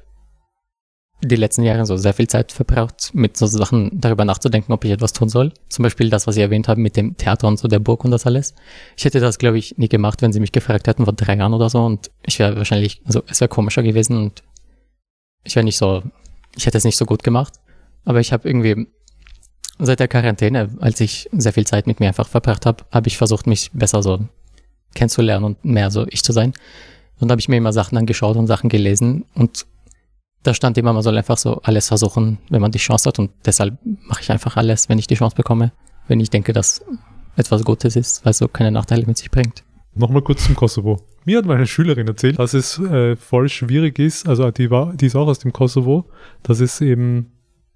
[1.24, 4.92] die letzten Jahre so sehr viel Zeit verbraucht, mit so Sachen darüber nachzudenken, ob ich
[4.92, 5.52] etwas tun soll.
[5.68, 8.12] Zum Beispiel das, was Sie erwähnt haben mit dem Theater und so der Burg und
[8.12, 8.54] das alles.
[8.96, 11.52] Ich hätte das, glaube ich, nie gemacht, wenn Sie mich gefragt hätten vor drei Jahren
[11.52, 14.44] oder so und ich wäre wahrscheinlich, also es wäre komischer gewesen und
[15.46, 16.02] ich wäre nicht so,
[16.56, 17.54] ich hätte es nicht so gut gemacht.
[18.04, 18.86] Aber ich habe irgendwie
[19.78, 23.16] seit der Quarantäne, als ich sehr viel Zeit mit mir einfach verbracht habe, habe ich
[23.16, 24.20] versucht, mich besser so
[24.94, 26.52] kennenzulernen und mehr so ich zu sein.
[27.18, 29.66] Und habe ich mir immer Sachen angeschaut und Sachen gelesen und
[30.42, 33.18] da stand immer, man soll einfach so alles versuchen, wenn man die Chance hat.
[33.18, 35.72] Und deshalb mache ich einfach alles, wenn ich die Chance bekomme,
[36.06, 36.84] wenn ich denke, dass
[37.34, 39.64] etwas Gutes ist, weil es so keine Nachteile mit sich bringt.
[39.96, 41.00] Nochmal kurz zum Kosovo.
[41.24, 45.06] Mir hat meine Schülerin erzählt, dass es äh, voll schwierig ist, also die war, die
[45.06, 46.04] ist auch aus dem Kosovo,
[46.42, 47.32] dass es eben,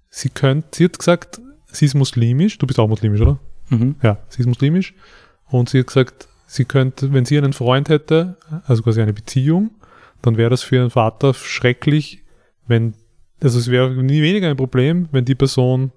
[0.09, 3.39] sie könnte, sie hat gesagt, sie ist muslimisch, du bist auch muslimisch, oder?
[3.69, 3.95] Mhm.
[4.03, 4.93] Ja, sie ist muslimisch
[5.49, 9.71] und sie hat gesagt, sie könnte, wenn sie einen Freund hätte, also quasi eine Beziehung,
[10.21, 12.23] dann wäre das für ihren Vater schrecklich,
[12.67, 12.93] wenn,
[13.41, 15.91] also es wäre nie weniger ein Problem, wenn die Person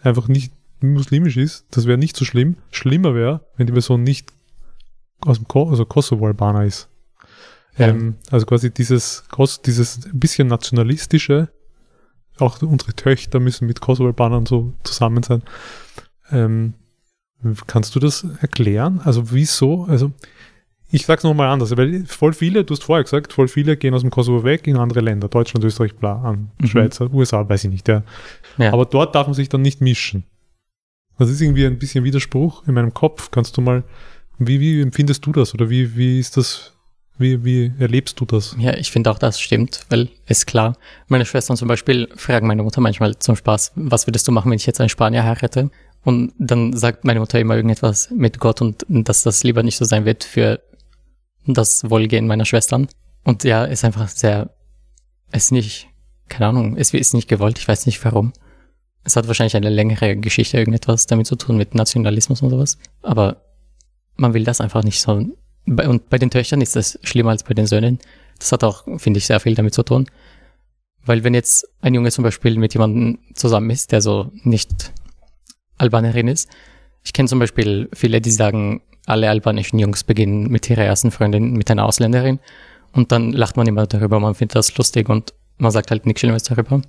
[0.00, 1.66] einfach nicht muslimisch ist.
[1.70, 2.56] Das wäre nicht so schlimm.
[2.70, 4.32] Schlimmer wäre, wenn die Person nicht
[5.20, 6.88] aus dem Ko also Kosovo-Albaner ist.
[7.78, 7.88] Ja.
[7.88, 9.24] Ähm, also quasi dieses,
[9.64, 11.48] dieses bisschen nationalistische,
[12.38, 15.42] auch unsere Töchter müssen mit Kosovo-Albanern so zusammen sein.
[16.30, 16.74] Ähm,
[17.66, 19.00] kannst du das erklären?
[19.04, 19.84] Also wieso?
[19.84, 20.12] Also
[20.90, 24.02] ich sag's nochmal anders, weil voll viele, du hast vorher gesagt, voll viele gehen aus
[24.02, 26.66] dem Kosovo weg in andere Länder, Deutschland, Österreich, bla, an, mhm.
[26.66, 28.02] Schweiz, USA, weiß ich nicht, ja.
[28.56, 28.72] ja.
[28.72, 30.24] Aber dort darf man sich dann nicht mischen.
[31.18, 33.30] Das ist irgendwie ein bisschen Widerspruch in meinem Kopf.
[33.30, 33.84] Kannst du mal,
[34.38, 36.72] wie, wie empfindest du das oder wie, wie ist das,
[37.18, 38.54] wie, wie erlebst du das?
[38.58, 40.76] Ja, ich finde auch, das stimmt, weil ist klar.
[41.08, 44.56] Meine Schwestern zum Beispiel fragen meine Mutter manchmal zum Spaß, was würdest du machen, wenn
[44.56, 45.70] ich jetzt einen Spanier heirate?
[46.04, 49.84] Und dann sagt meine Mutter immer irgendetwas mit Gott und dass das lieber nicht so
[49.84, 50.60] sein wird für
[51.46, 52.88] das Wohlgehen meiner Schwestern.
[53.24, 54.50] Und ja, ist einfach sehr,
[55.32, 55.88] ist nicht,
[56.28, 58.32] keine Ahnung, es ist nicht gewollt, ich weiß nicht warum.
[59.02, 62.78] Es hat wahrscheinlich eine längere Geschichte, irgendetwas damit zu tun, mit Nationalismus und sowas.
[63.02, 63.42] Aber
[64.16, 65.12] man will das einfach nicht so.
[65.66, 67.98] Und bei den Töchtern ist das schlimmer als bei den Söhnen.
[68.38, 70.06] Das hat auch, finde ich, sehr viel damit zu tun.
[71.04, 74.92] Weil wenn jetzt ein Junge zum Beispiel mit jemandem zusammen ist, der so nicht
[75.78, 76.48] Albanerin ist,
[77.04, 81.52] ich kenne zum Beispiel viele, die sagen, alle albanischen Jungs beginnen mit ihrer ersten Freundin
[81.52, 82.40] mit einer Ausländerin
[82.92, 86.20] und dann lacht man immer darüber, man findet das lustig und man sagt halt nichts
[86.20, 86.82] Schlimmes darüber.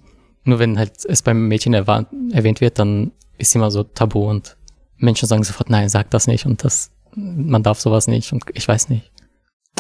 [0.43, 4.57] Nur wenn halt es beim Mädchen erwähnt wird, dann ist immer so tabu und
[4.97, 8.67] Menschen sagen sofort, nein, sag das nicht und das, man darf sowas nicht und ich
[8.67, 9.11] weiß nicht.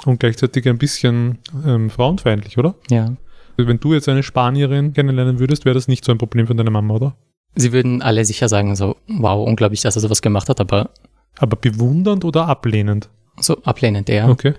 [0.05, 2.75] Und gleichzeitig ein bisschen ähm, frauenfeindlich, oder?
[2.89, 3.15] Ja.
[3.57, 6.69] Wenn du jetzt eine Spanierin kennenlernen würdest, wäre das nicht so ein Problem für deine
[6.69, 7.15] Mama, oder?
[7.55, 10.91] Sie würden alle sicher sagen, so, wow, unglaublich, dass er sowas gemacht hat, aber
[11.39, 13.09] aber bewundernd oder ablehnend?
[13.39, 14.29] So, ablehnend eher.
[14.29, 14.53] Okay.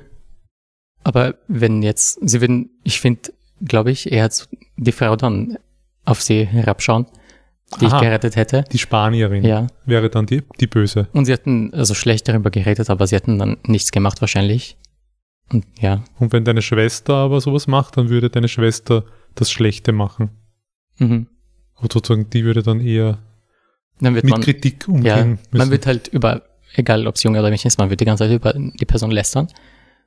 [1.05, 4.31] Aber wenn jetzt, sie würden, ich finde, glaube ich, eher
[4.77, 5.59] die Frau dann
[6.05, 7.07] auf sie herabschauen,
[7.81, 8.65] die Aha, ich gerettet hätte.
[8.73, 9.67] Die Spanierin ja.
[9.85, 11.09] wäre dann die, die Böse.
[11.13, 14.77] Und sie hatten also schlecht darüber geredet, aber sie hätten dann nichts gemacht wahrscheinlich.
[15.53, 16.05] Und ja.
[16.19, 19.05] Und wenn deine Schwester aber sowas macht, dann würde deine Schwester
[19.35, 20.31] das Schlechte machen.
[20.99, 21.27] Mhm.
[21.77, 23.19] Und sozusagen, die würde dann eher
[24.01, 25.41] dann mit man, Kritik umgehen ja, müssen.
[25.53, 26.43] Man wird halt über
[26.75, 29.11] egal ob es Junge oder Mädchen ist, man wird die ganze Zeit über die Person
[29.11, 29.49] lästern.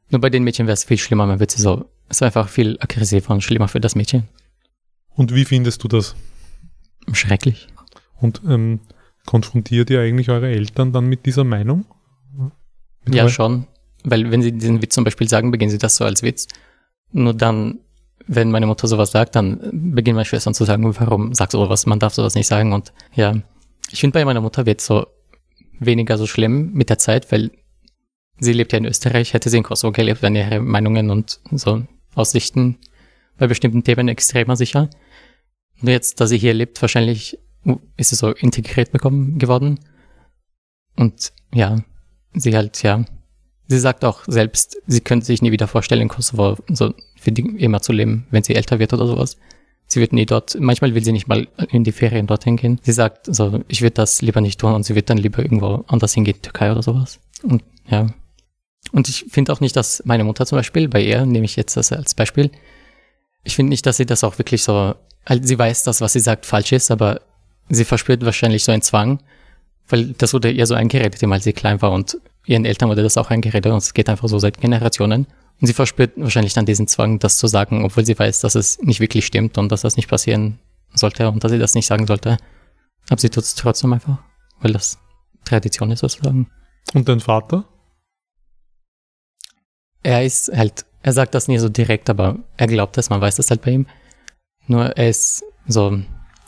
[0.10, 2.50] Nur bei den Mädchen wäre es viel schlimmer, man wird sie so, es ist einfach
[2.50, 4.28] viel aggressiver und schlimmer für das Mädchen.
[5.15, 6.15] Und wie findest du das?
[7.14, 7.68] Schrecklich.
[8.20, 8.80] Und ähm,
[9.26, 11.86] konfrontiert ihr eigentlich eure Eltern dann mit dieser Meinung?
[13.06, 13.68] Mit Ja, schon.
[14.04, 16.48] Weil wenn sie diesen Witz zum Beispiel sagen, beginnen sie das so als Witz.
[17.12, 17.80] Nur dann,
[18.28, 19.60] wenn meine Mutter sowas sagt, dann
[19.94, 21.86] beginnen meine Schwestern zu sagen, warum sagst du sowas?
[21.86, 22.74] Man darf sowas nicht sagen.
[22.74, 23.36] Und ja,
[23.92, 25.08] ich finde bei meiner Mutter wird so
[25.80, 27.52] weniger so schlimm mit der Zeit, weil
[28.40, 29.34] sie lebt ja in Österreich.
[29.34, 31.84] Hätte sie in Kosovo gelebt, wären ihre Meinungen und so
[32.16, 32.78] Aussichten
[33.38, 34.90] bei bestimmten Themen extremer sicher.
[35.82, 37.39] Nur jetzt, da sie hier lebt, wahrscheinlich
[37.98, 39.80] ist sie so integriert bekommen geworden.
[40.96, 41.84] Und ja,
[42.34, 43.06] sie halt, ja,
[43.67, 47.41] sie sagt auch selbst, sie könnte sich nie wieder vorstellen, in Kosovo so für die
[47.41, 49.38] immer zu leben, wenn sie älter wird oder sowas.
[49.88, 52.80] Sie wird nie dort, manchmal will sie nicht mal in die Ferien dorthin gehen.
[52.82, 55.84] Sie sagt so, ich würde das lieber nicht tun und sie wird dann lieber irgendwo
[55.88, 57.20] anders hingehen, Türkei oder sowas.
[57.44, 58.08] Und ja.
[58.94, 61.76] Und ich finde auch nicht, dass meine Mutter zum Beispiel, bei ihr nehme ich jetzt
[61.76, 62.52] das als Beispiel,
[63.43, 66.19] ich finde nicht, dass sie das auch wirklich so, also sie weiß, dass was sie
[66.19, 67.21] sagt falsch ist, aber
[67.69, 69.21] sie verspürt wahrscheinlich so einen Zwang,
[69.89, 73.04] weil das wurde ihr so eingeredet, immer als sie klein war und ihren Eltern wurde
[73.04, 75.27] das auch eingeredet und es geht einfach so seit Generationen.
[75.60, 78.80] Und sie verspürt wahrscheinlich dann diesen Zwang, das zu sagen, obwohl sie weiß, dass es
[78.82, 80.60] nicht wirklich stimmt und dass das nicht passieren
[80.93, 82.38] sollte und dass sie das nicht sagen sollte.
[83.10, 84.17] Aber sie tut es trotzdem einfach,
[84.60, 84.97] weil das
[85.45, 86.49] Tradition ist sozusagen.
[86.93, 87.65] Und dein Vater?
[90.04, 93.38] Er ist halt, er sagt das nie so direkt, aber er glaubt es, man weiß
[93.38, 93.88] das halt bei ihm.
[94.68, 96.00] Nur er ist so,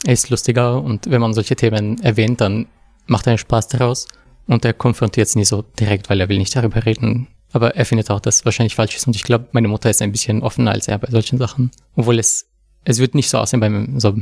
[0.06, 2.68] er ist lustiger und wenn man solche Themen erwähnt, dann
[3.08, 4.08] macht er einen Spaß daraus
[4.48, 7.28] und er konfrontiert es nie so direkt, weil er will nicht darüber reden.
[7.52, 10.02] Aber er findet auch, dass es wahrscheinlich falsch ist und ich glaube, meine Mutter ist
[10.02, 11.72] ein bisschen offener als er bei solchen Sachen.
[11.96, 12.48] Obwohl es,
[12.84, 14.16] es wird nicht so aussehen beim, so,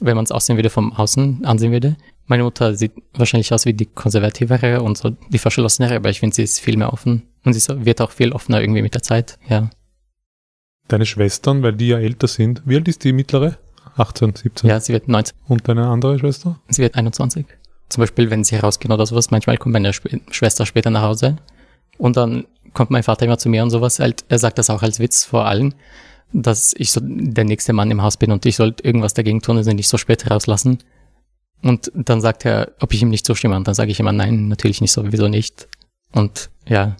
[0.00, 1.96] wenn man es aussehen würde vom Außen ansehen würde.
[2.26, 6.36] Meine Mutter sieht wahrscheinlich aus wie die konservativere und so die verschlossenere, aber ich finde,
[6.36, 7.22] sie ist viel mehr offen.
[7.44, 9.70] Und sie wird auch viel offener irgendwie mit der Zeit, ja.
[10.88, 12.62] Deine Schwestern, weil die ja älter sind.
[12.64, 13.58] Wie alt ist die mittlere?
[13.96, 14.70] 18, 17.
[14.70, 16.58] Ja, sie wird 19, Und deine andere Schwester?
[16.68, 17.46] sie wird 21.
[17.88, 21.36] Zum Beispiel, wenn sie rausgehen oder sowas, manchmal kommt meine Schwester später nach Hause
[21.96, 23.98] und dann kommt mein Vater immer zu mir und sowas.
[23.98, 25.74] Halt, er sagt das auch als Witz vor allen,
[26.32, 29.56] dass ich so der nächste Mann im Haus bin und ich sollte irgendwas dagegen tun
[29.56, 30.78] und sie nicht so spät rauslassen.
[31.62, 33.56] Und dann sagt er, ob ich ihm nicht zustimme.
[33.56, 35.66] Und dann sage ich immer, nein, natürlich nicht, sowieso nicht.
[36.12, 36.96] Und ja,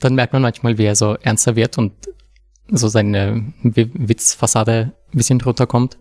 [0.00, 1.92] dann merkt man manchmal, wie er so ernster wird und
[2.68, 5.98] so seine Witzfassade ein bisschen runterkommt.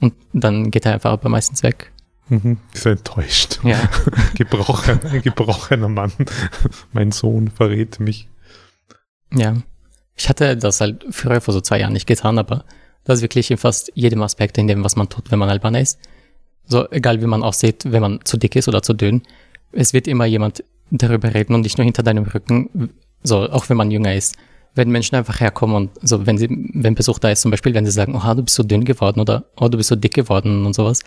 [0.00, 1.92] Und dann geht er einfach aber meistens weg.
[2.28, 2.58] Mhm.
[2.72, 3.60] Ist enttäuscht.
[3.64, 3.78] Ja.
[4.34, 6.12] Gebrochen, ein gebrochener Mann.
[6.92, 8.28] mein Sohn verrät mich.
[9.32, 9.54] Ja.
[10.16, 12.64] Ich hatte das halt früher vor so zwei Jahren nicht getan, aber
[13.04, 15.80] das ist wirklich in fast jedem Aspekt in dem, was man tut, wenn man Albaner
[15.80, 15.98] ist.
[16.66, 19.22] So, egal wie man aussieht, wenn man zu dick ist oder zu dünn,
[19.72, 22.90] es wird immer jemand darüber reden und nicht nur hinter deinem Rücken,
[23.22, 24.36] so, auch wenn man jünger ist.
[24.74, 27.86] Wenn Menschen einfach herkommen und so, wenn sie, wenn Besuch da ist, zum Beispiel, wenn
[27.86, 30.66] sie sagen, oh, du bist so dünn geworden oder oh, du bist so dick geworden
[30.66, 31.00] und sowas.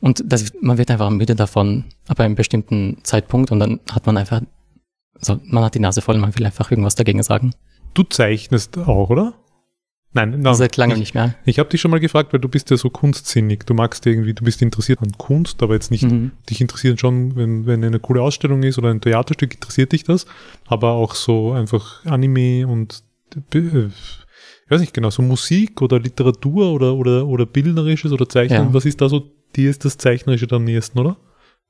[0.00, 4.16] Und das, man wird einfach müde davon ab einem bestimmten Zeitpunkt und dann hat man
[4.16, 4.42] einfach,
[5.18, 7.54] so, man hat die Nase voll, man will einfach irgendwas dagegen sagen.
[7.94, 9.34] Du zeichnest auch, oder?
[10.14, 11.34] Nein, nein Seit langem ich, nicht mehr.
[11.46, 13.64] Ich habe dich schon mal gefragt, weil du bist ja so kunstsinnig.
[13.64, 16.32] Du magst irgendwie, du bist interessiert an Kunst, aber jetzt nicht, Mhm.
[16.50, 20.26] dich interessiert schon, wenn, wenn eine coole Ausstellung ist oder ein Theaterstück, interessiert dich das.
[20.66, 23.02] Aber auch so einfach Anime und
[23.54, 23.86] äh,
[24.64, 28.66] ich weiß nicht genau, so Musik oder Literatur oder, oder, oder Bildnerisches oder Zeichnen.
[28.68, 28.74] Ja.
[28.74, 31.16] Was ist da so, dir ist das Zeichnerische am nächsten, oder?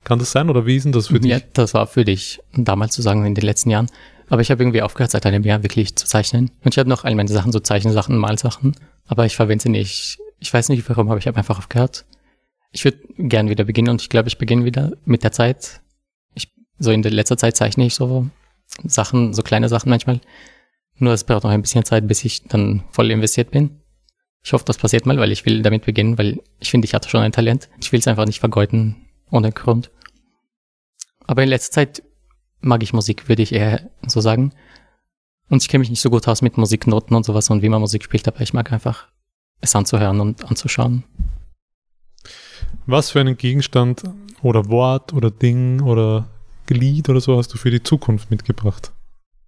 [0.05, 0.51] Kann das sein?
[0.51, 1.31] Oder wie ist denn das für dich?
[1.31, 3.87] Ja, das war für dich damals zu sagen in den letzten Jahren.
[4.33, 6.51] Aber ich habe irgendwie aufgehört, seit einem Jahr wirklich zu zeichnen.
[6.65, 8.75] Und ich habe noch all meine Sachen, so Zeichensachen, Malsachen.
[9.05, 10.19] Aber ich verwende sie nicht.
[10.41, 12.07] Ich weiß nicht warum, aber ich habe einfach aufgehört.
[12.71, 15.83] Ich würde gern wieder beginnen und ich glaube, ich beginne wieder mit der Zeit.
[16.33, 18.31] Ich, so in der letzter Zeit zeichne ich so
[18.85, 20.19] Sachen, so kleine Sachen manchmal.
[20.97, 23.83] Nur es braucht noch ein bisschen Zeit, bis ich dann voll investiert bin.
[24.43, 27.11] Ich hoffe, das passiert mal, weil ich will damit beginnen, weil ich finde, ich hatte
[27.11, 27.69] schon ein Talent.
[27.83, 28.97] Ich will es einfach nicht vergeuden,
[29.31, 29.91] ohne Grund.
[31.27, 32.03] Aber in letzter Zeit
[32.63, 34.53] mag ich Musik, würde ich eher so sagen.
[35.49, 37.81] Und ich kenne mich nicht so gut aus mit Musiknoten und sowas und wie man
[37.81, 39.09] Musik spielt, aber ich mag einfach
[39.61, 41.05] es anzuhören und anzuschauen.
[42.87, 44.03] Was für einen Gegenstand
[44.43, 46.29] oder Wort oder Ding oder
[46.69, 48.93] Lied oder so hast du für die Zukunft mitgebracht?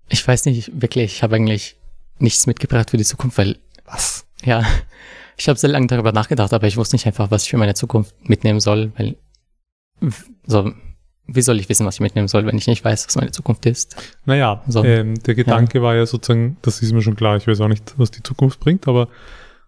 [0.09, 1.77] Ich weiß nicht wirklich, ich habe eigentlich
[2.18, 4.27] nichts mitgebracht für die Zukunft, weil, Was?
[4.44, 4.64] ja,
[5.37, 7.74] ich habe sehr lange darüber nachgedacht, aber ich wusste nicht einfach, was ich für meine
[7.74, 9.16] Zukunft mitnehmen soll, weil,
[10.46, 10.72] so,
[11.27, 13.65] wie soll ich wissen, was ich mitnehmen soll, wenn ich nicht weiß, was meine Zukunft
[13.67, 13.97] ist?
[14.27, 14.85] Naja, So.
[14.85, 17.95] ähm, der Gedanke war ja sozusagen, das ist mir schon klar, ich weiß auch nicht,
[17.97, 19.09] was die Zukunft bringt, aber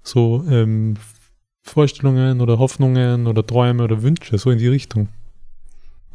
[0.03, 0.95] so ähm,
[1.63, 5.09] Vorstellungen oder Hoffnungen oder Träume oder Wünsche, so in die Richtung.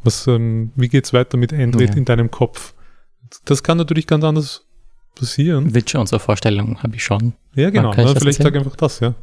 [0.04, 1.96] Was, ähm, wie geht's weiter mit Android Ja.
[1.96, 2.74] in deinem Kopf?
[3.44, 4.66] Das kann natürlich ganz anders
[5.14, 5.74] passieren.
[5.74, 7.34] Wünsche und so Vorstellungen habe ich schon.
[7.54, 7.92] Ja, genau.
[7.96, 9.14] Na, das vielleicht sag einfach das, ja.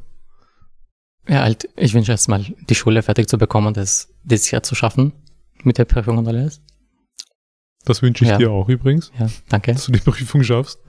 [1.28, 4.64] Ja, halt, ich wünsche erst mal die Schule fertig zu bekommen und es dieses Jahr
[4.64, 5.14] zu schaffen.
[5.64, 6.62] Mit der Prüfung und alles.
[7.86, 8.38] Das wünsche ich Ja.
[8.38, 9.74] dir auch übrigens, Ja, danke.
[9.74, 10.80] dass du die Prüfung schaffst.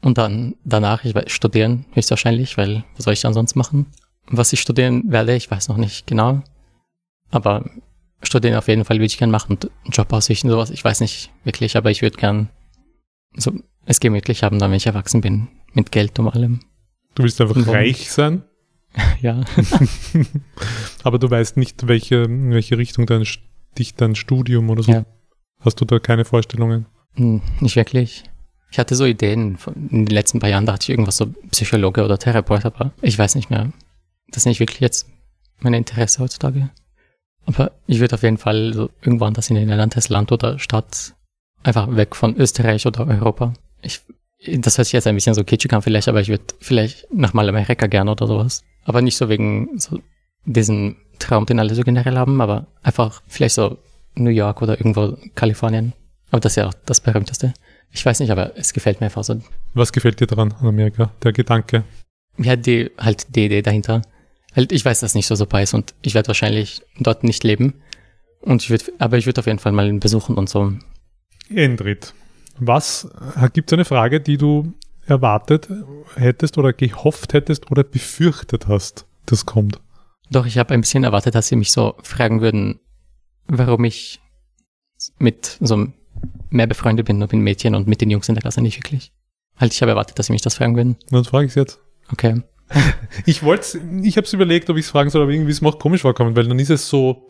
[0.00, 3.86] Und dann danach, ich werde studieren, höchstwahrscheinlich, weil was soll ich dann sonst machen?
[4.26, 6.42] Was ich studieren werde, ich weiß noch nicht genau.
[7.30, 7.68] Aber
[8.22, 9.52] studieren auf jeden Fall würde ich gern machen.
[9.56, 12.48] Und Jobaussichten, sowas, ich weiß nicht wirklich, aber ich würde gern
[13.36, 13.52] so
[13.86, 15.48] es gemütlich haben, dann wenn ich erwachsen bin.
[15.72, 16.60] Mit Geld und allem.
[17.14, 17.68] Du willst einfach Warum?
[17.70, 18.44] reich sein,
[19.20, 19.42] Ja.
[21.02, 23.26] aber du weißt nicht, welche, in welche Richtung dein,
[23.78, 24.92] dich dein Studium oder so.
[24.92, 25.04] Ja.
[25.60, 26.86] Hast du da keine Vorstellungen?
[27.14, 28.24] Hm, Nicht wirklich.
[28.70, 29.56] Ich hatte so Ideen
[29.90, 33.36] in den letzten paar Jahren, dachte ich irgendwas so Psychologe oder Therapeut, aber ich weiß
[33.36, 33.72] nicht mehr.
[34.28, 35.06] Das ist nicht wirklich jetzt
[35.60, 36.70] mein Interesse heutzutage.
[37.46, 41.14] Aber ich würde auf jeden Fall so irgendwo anders in ein anderes Land oder Stadt
[41.62, 43.54] einfach weg von Österreich oder Europa.
[43.80, 44.00] Ich,
[44.58, 47.32] das hört sich jetzt ein bisschen so kitschig an vielleicht, aber ich würde vielleicht nach
[47.32, 48.64] mal Amerika gerne oder sowas.
[48.84, 50.00] Aber nicht so wegen so
[50.44, 53.78] diesen Traum, den alle so generell haben, aber einfach vielleicht so
[54.14, 55.92] New York oder irgendwo Kalifornien.
[56.30, 57.54] Aber das ist ja auch das berühmteste.
[57.90, 59.40] Ich weiß nicht, aber es gefällt mir einfach so.
[59.74, 61.12] Was gefällt dir daran an Amerika?
[61.22, 61.84] Der Gedanke.
[62.38, 64.02] Ja, die, halt die Idee dahinter.
[64.54, 67.44] Halt, ich weiß, dass es nicht so super ist und ich werde wahrscheinlich dort nicht
[67.44, 67.74] leben.
[68.40, 70.72] Und ich würde, aber ich würde auf jeden Fall mal ihn besuchen und so.
[71.48, 72.14] Endrit.
[72.58, 73.08] Was
[73.52, 74.74] gibt es eine Frage, die du
[75.06, 75.68] erwartet
[76.16, 79.80] hättest oder gehofft hättest oder befürchtet hast, das kommt?
[80.34, 82.80] Doch, ich habe ein bisschen erwartet, dass sie mich so fragen würden,
[83.46, 84.20] warum ich
[85.18, 85.86] mit so
[86.50, 89.12] mehr befreundet bin mit den Mädchen und mit den Jungs in der Klasse nicht wirklich.
[89.56, 90.96] Halt, ich habe erwartet, dass sie mich das fragen würden.
[91.10, 91.80] Dann frage ich es jetzt.
[92.10, 92.42] Okay.
[93.26, 95.62] Ich wollte, ich habe es überlegt, ob ich es fragen soll, aber irgendwie ist es
[95.62, 97.28] mir auch komisch vorkommen, weil dann ist es so,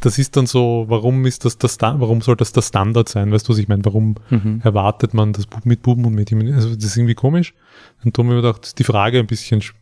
[0.00, 3.32] das ist dann so, warum ist das das, warum soll das der Standard sein?
[3.32, 3.84] Weißt du, was ich meine?
[3.84, 4.60] Warum Mhm.
[4.62, 6.52] erwartet man das mit Buben und Mädchen?
[6.54, 7.54] Also das ist irgendwie komisch.
[8.04, 9.72] Und darum habe ich mir gedacht, ist die Frage ein bisschen sch-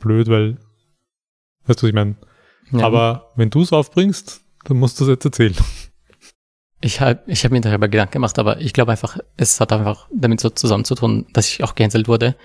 [0.00, 0.58] blöd, weil,
[1.66, 2.16] weißt du, was ich meine?
[2.72, 2.84] Ja.
[2.84, 5.54] Aber wenn du es aufbringst, dann musst du es jetzt erzählen.
[6.80, 10.08] Ich habe ich hab mir darüber Gedanken gemacht, aber ich glaube einfach, es hat einfach
[10.12, 12.36] damit so zusammenzutun, dass ich auch gehänselt wurde.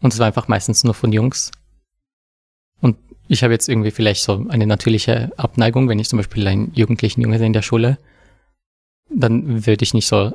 [0.00, 1.50] Und es war einfach meistens nur von Jungs.
[2.80, 2.96] Und
[3.28, 7.20] ich habe jetzt irgendwie vielleicht so eine natürliche Abneigung, wenn ich zum Beispiel einen jugendlichen
[7.20, 7.98] Junge sehe in der Schule,
[9.10, 10.32] dann würde ich nicht so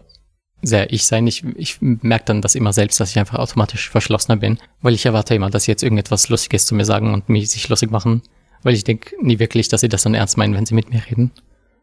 [0.62, 1.26] sehr ich sein.
[1.28, 5.06] Ich, ich merke dann das immer selbst, dass ich einfach automatisch verschlossener bin, weil ich
[5.06, 8.22] erwarte immer, dass sie jetzt irgendetwas Lustiges zu mir sagen und mich sich lustig machen,
[8.66, 11.06] weil ich denke nie wirklich, dass sie das dann ernst meinen, wenn sie mit mir
[11.06, 11.32] reden.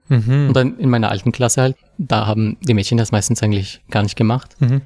[0.09, 0.49] Mhm.
[0.49, 4.03] Und dann in meiner alten Klasse halt, da haben die Mädchen das meistens eigentlich gar
[4.03, 4.57] nicht gemacht.
[4.59, 4.83] Mhm.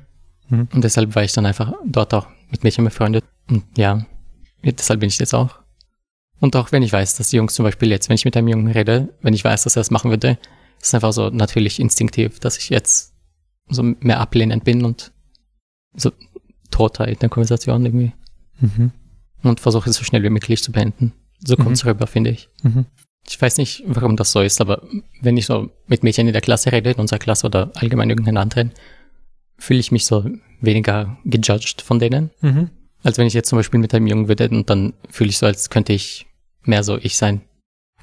[0.51, 3.25] Und deshalb war ich dann einfach dort auch mit Mädchen befreundet.
[3.49, 4.05] Und ja,
[4.63, 5.59] deshalb bin ich jetzt auch.
[6.39, 8.49] Und auch wenn ich weiß, dass die Jungs zum Beispiel jetzt, wenn ich mit einem
[8.49, 10.39] Jungen rede, wenn ich weiß, dass er das machen würde,
[10.79, 13.15] ist es einfach so natürlich instinktiv, dass ich jetzt
[13.71, 15.13] so mehr ablehnend bin und
[15.95, 16.13] so
[16.71, 18.13] toter in der Konversation irgendwie.
[18.61, 18.93] Mhm.
[19.43, 21.15] Und versuche es so schnell wie möglich zu beenden.
[21.45, 22.49] So kommt's rüber, finde ich.
[22.63, 22.87] Mhm.
[23.29, 24.83] Ich weiß nicht, warum das so ist, aber
[25.21, 28.37] wenn ich so mit Mädchen in der Klasse rede, in unserer Klasse oder allgemein irgendeinen
[28.37, 28.73] anderen,
[29.59, 30.25] fühle ich mich so
[30.61, 32.71] weniger gejudged von denen, Mhm.
[33.03, 35.47] als wenn ich jetzt zum Beispiel mit einem Jungen würde und dann fühle ich so,
[35.47, 36.27] als könnte ich
[36.63, 37.41] mehr so ich sein.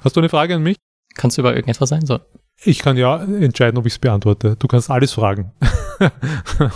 [0.00, 0.76] Hast du eine Frage an mich?
[1.14, 2.04] Kannst du über irgendetwas sein?
[2.04, 2.20] So,
[2.64, 4.56] Ich kann ja entscheiden, ob ich es beantworte.
[4.58, 5.52] Du kannst alles fragen.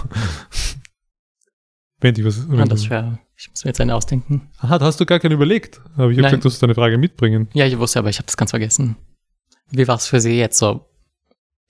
[2.02, 2.38] dich was.
[2.38, 3.18] Ist du, schwer.
[3.36, 4.48] Ich muss mir jetzt eine ausdenken.
[4.58, 5.80] aha, da hast du gar keinen überlegt.
[5.94, 7.48] Aber ich habe gesagt, du sollst deine Frage mitbringen.
[7.54, 8.96] Ja, ich wusste, aber ich habe das ganz vergessen.
[9.70, 10.86] Wie war es für Sie jetzt so,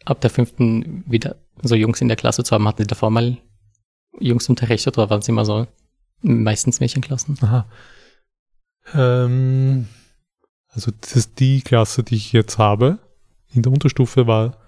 [0.04, 2.66] ab der fünften wieder so Jungs in der Klasse zu haben?
[2.68, 3.38] Hatten Sie davor mal
[4.18, 5.66] Jungs unterrichtet oder waren Sie immer so
[6.22, 7.38] meistens Mädchenklassen?
[7.42, 7.66] Aha.
[8.94, 9.88] Ähm,
[10.68, 12.98] also das ist die Klasse, die ich jetzt habe.
[13.52, 14.58] In der Unterstufe war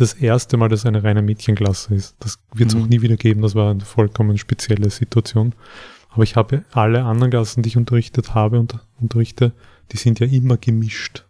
[0.00, 2.16] das erste Mal, dass es eine reine Mädchenklasse ist.
[2.20, 2.82] Das wird es Mhm.
[2.82, 3.42] auch nie wieder geben.
[3.42, 5.54] Das war eine vollkommen spezielle Situation.
[6.10, 9.52] Aber ich habe alle anderen Klassen, die ich unterrichtet habe und unterrichte,
[9.92, 11.26] die sind ja immer gemischt.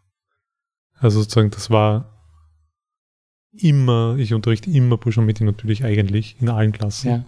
[1.01, 2.13] Also sozusagen, das war
[3.53, 7.09] immer, ich unterrichte immer Burschen und Mädchen natürlich eigentlich in allen Klassen.
[7.09, 7.25] Ja.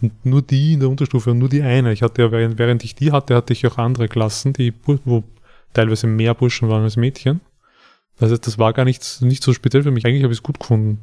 [0.00, 1.92] Und nur die in der Unterstufe und nur die eine.
[1.92, 5.24] Ich hatte ja, während, während ich die hatte, hatte ich auch andere Klassen, die, wo
[5.72, 7.40] teilweise mehr Burschen waren als Mädchen.
[8.20, 10.04] Heißt, das war gar nichts, nicht so speziell für mich.
[10.06, 11.02] Eigentlich habe ich es gut gefunden,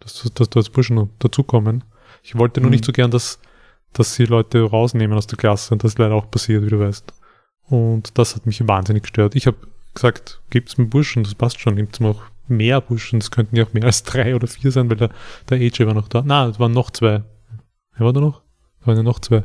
[0.00, 1.84] dass, dass da als Burschen noch dazukommen.
[2.22, 2.72] Ich wollte nur Mhm.
[2.72, 3.38] nicht so gern, dass,
[3.92, 5.74] dass sie Leute rausnehmen aus der Klasse.
[5.74, 7.12] Und das ist leider auch passiert, wie du weißt.
[7.68, 9.36] Und das hat mich wahnsinnig gestört.
[9.36, 9.56] Ich habe
[9.94, 11.76] gesagt, gibt's mir Burschen, das passt schon.
[11.76, 13.20] Gibt's mir auch mehr Burschen.
[13.20, 15.10] Es könnten ja auch mehr als drei oder vier sein, weil der,
[15.48, 16.22] der AJ war noch da.
[16.26, 17.22] Na, es waren noch zwei.
[17.96, 18.42] Wer war da noch?
[18.80, 19.44] Da waren ja noch zwei.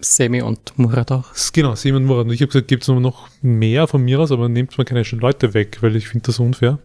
[0.00, 1.26] Semi und Murat auch.
[1.52, 2.26] Genau, Murat.
[2.26, 5.02] Und ich habe gesagt, gibt es noch mehr von mir aus, aber nehmt mir keine
[5.02, 6.78] Leute weg, weil ich finde das unfair.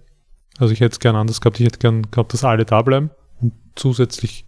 [0.58, 1.60] Also ich hätte es gern anders gehabt.
[1.60, 3.10] Ich hätte gern gehabt, dass alle da bleiben
[3.42, 4.46] und zusätzlich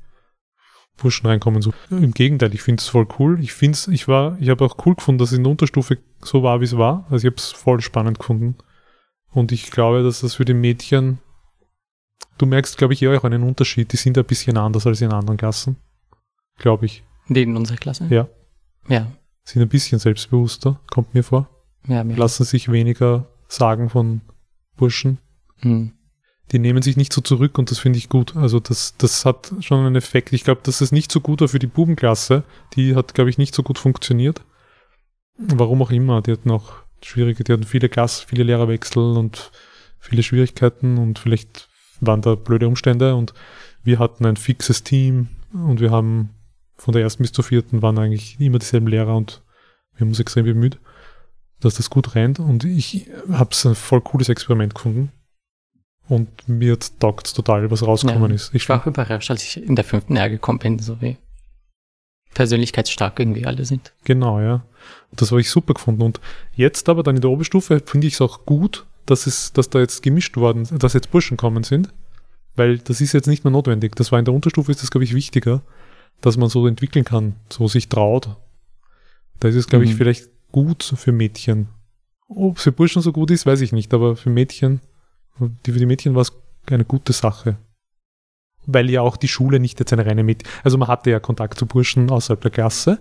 [0.97, 1.61] Burschen reinkommen.
[1.61, 1.73] So.
[1.89, 3.39] Im Gegenteil, ich finde es voll cool.
[3.41, 6.43] Ich finde ich war, ich habe auch cool gefunden, dass es in der Unterstufe so
[6.43, 7.05] war, wie es war.
[7.09, 8.55] Also ich habe es voll spannend gefunden.
[9.31, 11.19] Und ich glaube, dass das für die Mädchen,
[12.37, 13.91] du merkst, glaube ich, eh auch einen Unterschied.
[13.91, 15.75] Die sind ein bisschen anders als in anderen Klassen.
[16.57, 17.03] Glaube ich.
[17.27, 18.07] Die in unserer Klasse?
[18.09, 18.29] Ja.
[18.87, 19.11] Ja.
[19.43, 21.49] Sind ein bisschen selbstbewusster, kommt mir vor.
[21.87, 24.21] Ja, mir Lassen sich weniger sagen von
[24.75, 25.19] Burschen.
[25.59, 25.93] Hm.
[26.51, 28.35] Die nehmen sich nicht so zurück und das finde ich gut.
[28.35, 30.31] Also das, das hat schon einen Effekt.
[30.33, 32.43] Ich glaube, dass es nicht so gut war für die Bubenklasse.
[32.75, 34.41] Die hat, glaube ich, nicht so gut funktioniert.
[35.37, 36.21] Warum auch immer.
[36.21, 39.51] Die hatten auch schwierige, die hatten viele Klassen, viele Lehrerwechsel und
[39.99, 41.67] viele Schwierigkeiten und vielleicht
[41.99, 43.33] waren da blöde Umstände und
[43.83, 46.29] wir hatten ein fixes Team und wir haben
[46.77, 49.41] von der ersten bis zur vierten waren eigentlich immer dieselben Lehrer und
[49.93, 50.77] wir haben uns extrem bemüht,
[51.61, 55.11] dass das gut rennt und ich habe es ein voll cooles Experiment gefunden
[56.07, 58.35] und mir taugt total, was rausgekommen Ja.
[58.35, 58.53] ist.
[58.53, 61.17] Ich war auch überrascht, als ich in der fünften R gekommen bin, so wie
[62.33, 63.93] persönlichkeitsstark irgendwie alle sind.
[64.03, 64.65] Genau, ja.
[65.13, 66.01] Das habe ich super gefunden.
[66.01, 66.19] Und
[66.53, 69.79] jetzt aber dann in der Oberstufe finde ich es auch gut, dass es, dass da
[69.79, 71.93] jetzt gemischt worden, dass jetzt Burschen kommen sind.
[72.55, 73.95] Weil das ist jetzt nicht mehr notwendig.
[73.95, 75.61] Das war in der Unterstufe ist das, glaube ich, wichtiger,
[76.21, 78.29] dass man so entwickeln kann, so sich traut.
[79.39, 79.97] Da ist es, glaube ich, Mhm.
[79.97, 81.67] vielleicht gut für Mädchen.
[82.27, 84.81] Ob es für Burschen so gut ist, weiß ich nicht, aber für Mädchen,
[85.65, 86.31] die, für die Mädchen war es
[86.67, 87.57] eine gute Sache.
[88.67, 91.59] Weil ja auch die Schule nicht jetzt eine reine Mädchen, also man hatte ja Kontakt
[91.59, 92.99] zu Burschen außerhalb der Klasse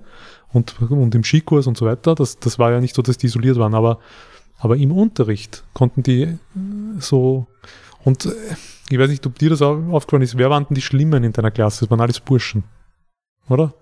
[0.52, 2.14] und, und im Skikurs und so weiter.
[2.14, 3.98] Das, das war ja nicht so, dass die isoliert waren, aber,
[4.58, 6.38] aber im Unterricht konnten die äh,
[6.98, 7.46] so
[8.04, 8.32] und äh,
[8.90, 11.32] ich weiß nicht, ob dir das au- aufgefallen ist, wer waren denn die Schlimmen in
[11.32, 11.86] deiner Klasse?
[11.86, 12.64] Das waren alles Burschen,
[13.48, 13.74] oder?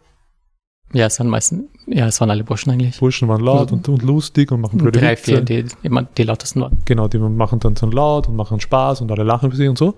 [0.92, 2.98] Ja, es waren meistens, ja, es waren alle Burschen eigentlich.
[2.98, 5.24] Burschen waren laut und, und lustig und machen blöde Drei, Witze.
[5.24, 6.78] vier, die immer die lautesten waren.
[6.84, 9.78] Genau, die machen dann so laut und machen Spaß und alle lachen für sie und
[9.78, 9.94] so.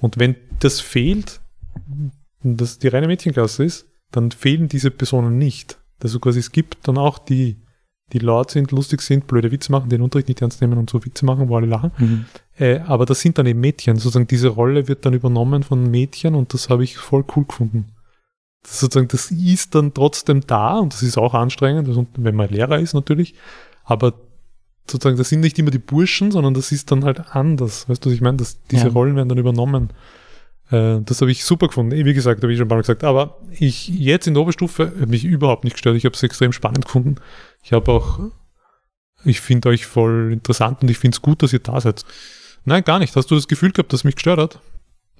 [0.00, 1.40] Und wenn das fehlt,
[2.42, 5.78] und das die reine Mädchenklasse ist, dann fehlen diese Personen nicht.
[6.02, 7.56] Also quasi es gibt dann auch die,
[8.12, 11.04] die laut sind, lustig sind, blöde Witze machen, den Unterricht nicht ernst nehmen und so
[11.04, 12.26] Witze machen, wo alle lachen.
[12.58, 13.96] Äh, aber das sind dann eben Mädchen.
[13.96, 17.95] Sozusagen diese Rolle wird dann übernommen von Mädchen und das habe ich voll cool gefunden.
[18.66, 22.80] Das sozusagen, das ist dann trotzdem da und das ist auch anstrengend, wenn man Lehrer
[22.80, 23.34] ist natürlich,
[23.84, 24.14] aber
[24.90, 27.88] sozusagen, das sind nicht immer die Burschen, sondern das ist dann halt anders.
[27.88, 28.38] Weißt du, was ich meine?
[28.38, 28.92] Das, diese Ja.
[28.92, 29.90] Rollen werden dann übernommen.
[30.70, 31.92] Äh, das habe ich super gefunden.
[31.92, 33.04] Wie gesagt, habe ich schon ein paar Mal gesagt.
[33.04, 35.96] Aber ich jetzt in der Oberstufe hat mich überhaupt nicht gestört.
[35.96, 37.16] Ich habe es extrem spannend gefunden.
[37.62, 38.20] Ich habe auch,
[39.24, 42.04] ich finde euch voll interessant und ich finde es gut, dass ihr da seid.
[42.64, 43.14] Nein, gar nicht.
[43.14, 44.60] Hast du das Gefühl gehabt, dass es mich gestört hat?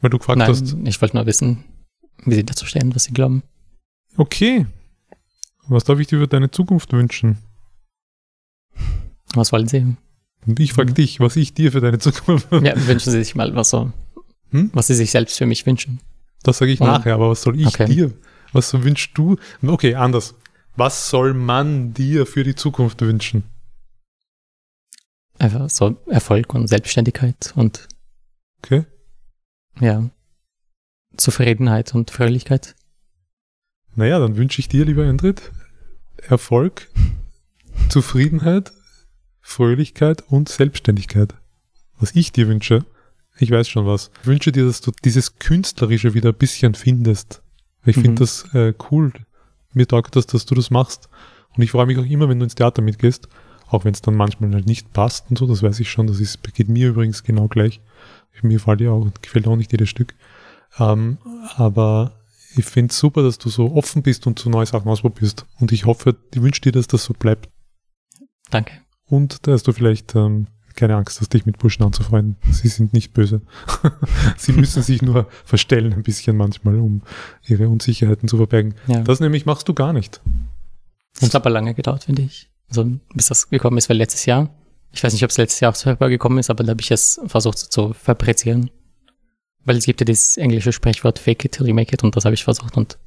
[0.00, 0.74] Weil du gefragt hast.
[0.74, 1.64] Nein, ich wollte nur wissen,
[2.24, 3.42] wie sie dazu stehen, was sie glauben.
[4.16, 4.66] Okay.
[5.68, 7.38] Was darf ich dir für deine Zukunft wünschen?
[9.34, 9.96] Was wollen sie?
[10.46, 10.94] Und ich frage Mhm.
[10.94, 13.92] dich, was ich dir für deine Zukunft Ja, wünschen sie sich mal was so,
[14.50, 14.70] Hm?
[14.72, 16.00] was sie sich selbst für mich wünschen.
[16.42, 16.86] Das sage ich Mhm.
[16.86, 17.86] nachher, aber was soll ich Okay.
[17.86, 18.12] dir?
[18.52, 19.36] Was wünschst du?
[19.66, 20.34] Okay, anders.
[20.76, 23.42] Was soll man dir für die Zukunft wünschen?
[25.38, 27.88] Einfach so Erfolg und Selbstständigkeit und
[28.62, 28.84] Okay.
[29.80, 30.08] ja,
[31.16, 32.74] Zufriedenheit und Fröhlichkeit.
[33.94, 35.50] Naja, dann wünsche ich dir, lieber Endrit,
[36.28, 36.88] Erfolg,
[37.88, 38.72] Zufriedenheit,
[39.40, 41.34] Fröhlichkeit und Selbstständigkeit.
[41.98, 42.84] Was ich dir wünsche,
[43.38, 44.10] ich weiß schon was.
[44.22, 47.42] Ich wünsche dir, dass du dieses Künstlerische wieder ein bisschen findest.
[47.84, 48.02] Ich Mhm.
[48.02, 49.12] finde das äh, cool.
[49.72, 51.08] Mir taugt das, dass du das machst.
[51.56, 53.28] Und ich freue mich auch immer, wenn du ins Theater mitgehst.
[53.68, 56.06] Auch wenn es dann manchmal halt nicht passt und so, das weiß ich schon.
[56.06, 57.80] Das ist, geht mir übrigens genau gleich.
[58.42, 60.14] Mir gefällt ja auch, gefällt auch nicht jedes Stück.
[60.78, 61.18] Ähm,
[61.56, 62.12] aber
[62.56, 65.46] ich finde es super, dass du so offen bist und so neue Sachen ausprobierst.
[65.60, 67.48] Und ich hoffe, ich wünsche dir, dass das so bleibt.
[68.50, 68.72] Danke.
[69.06, 72.36] Und dass du vielleicht ähm, keine Angst hast, dich mit Burschen anzufreunden.
[72.50, 73.40] Sie sind nicht böse.
[74.36, 77.02] Sie müssen sich nur verstellen ein bisschen manchmal, um
[77.46, 78.74] ihre Unsicherheiten zu verbergen.
[78.86, 79.00] Ja.
[79.00, 80.20] Das nämlich machst du gar nicht.
[81.14, 82.50] Das hat aber lange gedauert, finde ich.
[82.68, 82.84] Also,
[83.14, 84.50] bis das gekommen ist, weil letztes Jahr,
[84.92, 86.90] ich weiß nicht, ob es letztes Jahr auch selber gekommen ist, aber da habe ich
[86.90, 88.70] es versucht so zu fabrizieren.
[89.66, 92.24] Weil es gibt ja dieses englische Sprichwort Fake it till you make it und das
[92.24, 92.98] habe ich versucht und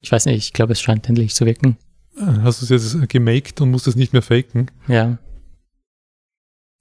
[0.00, 1.78] ich weiß nicht, ich glaube, es scheint endlich zu wirken.
[2.16, 4.70] Äh, Hast du es jetzt gemaked und musst es nicht mehr faken?
[4.88, 5.18] Ja.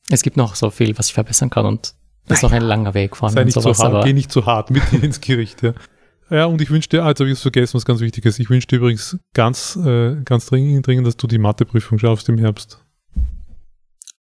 [0.10, 1.94] Es gibt noch so viel, was ich verbessern kann und
[2.26, 4.32] es ist noch ein langer Weg vorne Sei und nicht sowas, so hart, geh nicht
[4.32, 5.74] zu hart mit dir ins Gericht, ja.
[6.30, 8.40] Ja, und ich wünsche dir, ah, jetzt habe ich es vergessen, was ganz wichtig ist.
[8.40, 12.38] Ich wünsche dir übrigens ganz, äh, ganz dringend, dringend, dass du die Matheprüfung schaffst im
[12.38, 12.80] Herbst.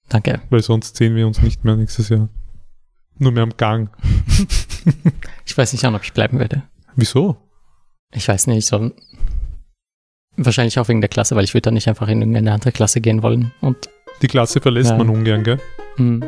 [0.07, 0.41] danke.
[0.49, 2.29] Weil sonst sehen wir uns nicht mehr nächstes Jahr.
[3.20, 3.89] Nur mehr am Gang.
[5.45, 6.63] Ich weiß nicht ob ich bleiben werde.
[6.95, 7.36] Wieso?
[8.13, 8.91] Ich weiß nicht, so
[10.38, 13.01] wahrscheinlich auch wegen der Klasse, weil ich würde dann nicht einfach in irgendeine andere Klasse
[13.01, 13.89] gehen wollen und
[14.22, 14.97] Die Klasse verlässt Ja.
[14.97, 15.59] man ungern, gell?
[15.97, 16.24] hm,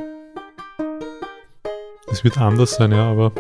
[2.12, 3.32] Es wird anders sein, ja, aber.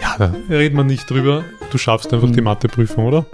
[0.00, 1.44] Ja, da redet man nicht drüber.
[1.70, 3.26] Du schaffst einfach die Matheprüfung, oder?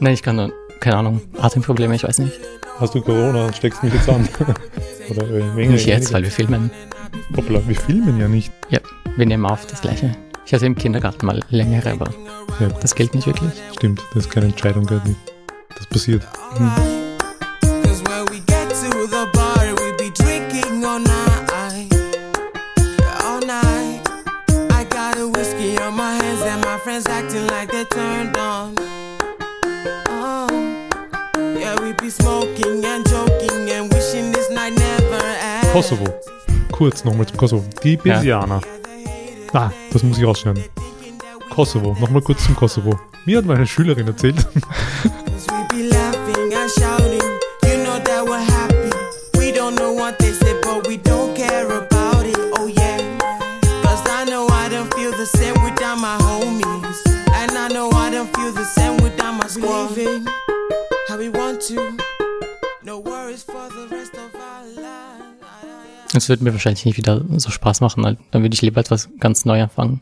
[0.00, 2.38] Nein, ich kann nur, keine Ahnung, Atemprobleme, ich weiß nicht.
[2.78, 4.28] Hast du Corona und steckst mich jetzt an?
[5.10, 6.70] oder weniger, Nicht jetzt, weil wir filmen.
[7.36, 8.52] Hoppla, wir filmen ja nicht.
[8.70, 8.80] Ja,
[9.16, 10.16] wir nehmen auf das Gleiche.
[10.44, 12.12] Ich hatte im Kindergarten mal längere, aber
[12.60, 13.52] Ja, das gilt nicht wirklich.
[13.76, 14.02] stimmt.
[14.14, 15.00] Das ist keine Entscheidung, gell?
[15.76, 16.22] Das passiert.
[26.82, 28.93] Friends acting like they're turned on.
[35.72, 36.04] Kosovo.
[36.70, 37.64] Kurz nochmal zum Kosovo.
[37.82, 38.60] Die Besianer.
[39.54, 40.64] Ah, das muss ich rausschneiden.
[41.48, 41.96] Kosovo.
[41.98, 43.00] Nochmal kurz zum Kosovo.
[43.24, 44.46] Mir hat meine Schülerin erzählt,
[66.16, 68.18] Es wird mir wahrscheinlich nicht wieder so Spaß machen.
[68.30, 70.00] Dann würde ich lieber etwas ganz neu anfangen.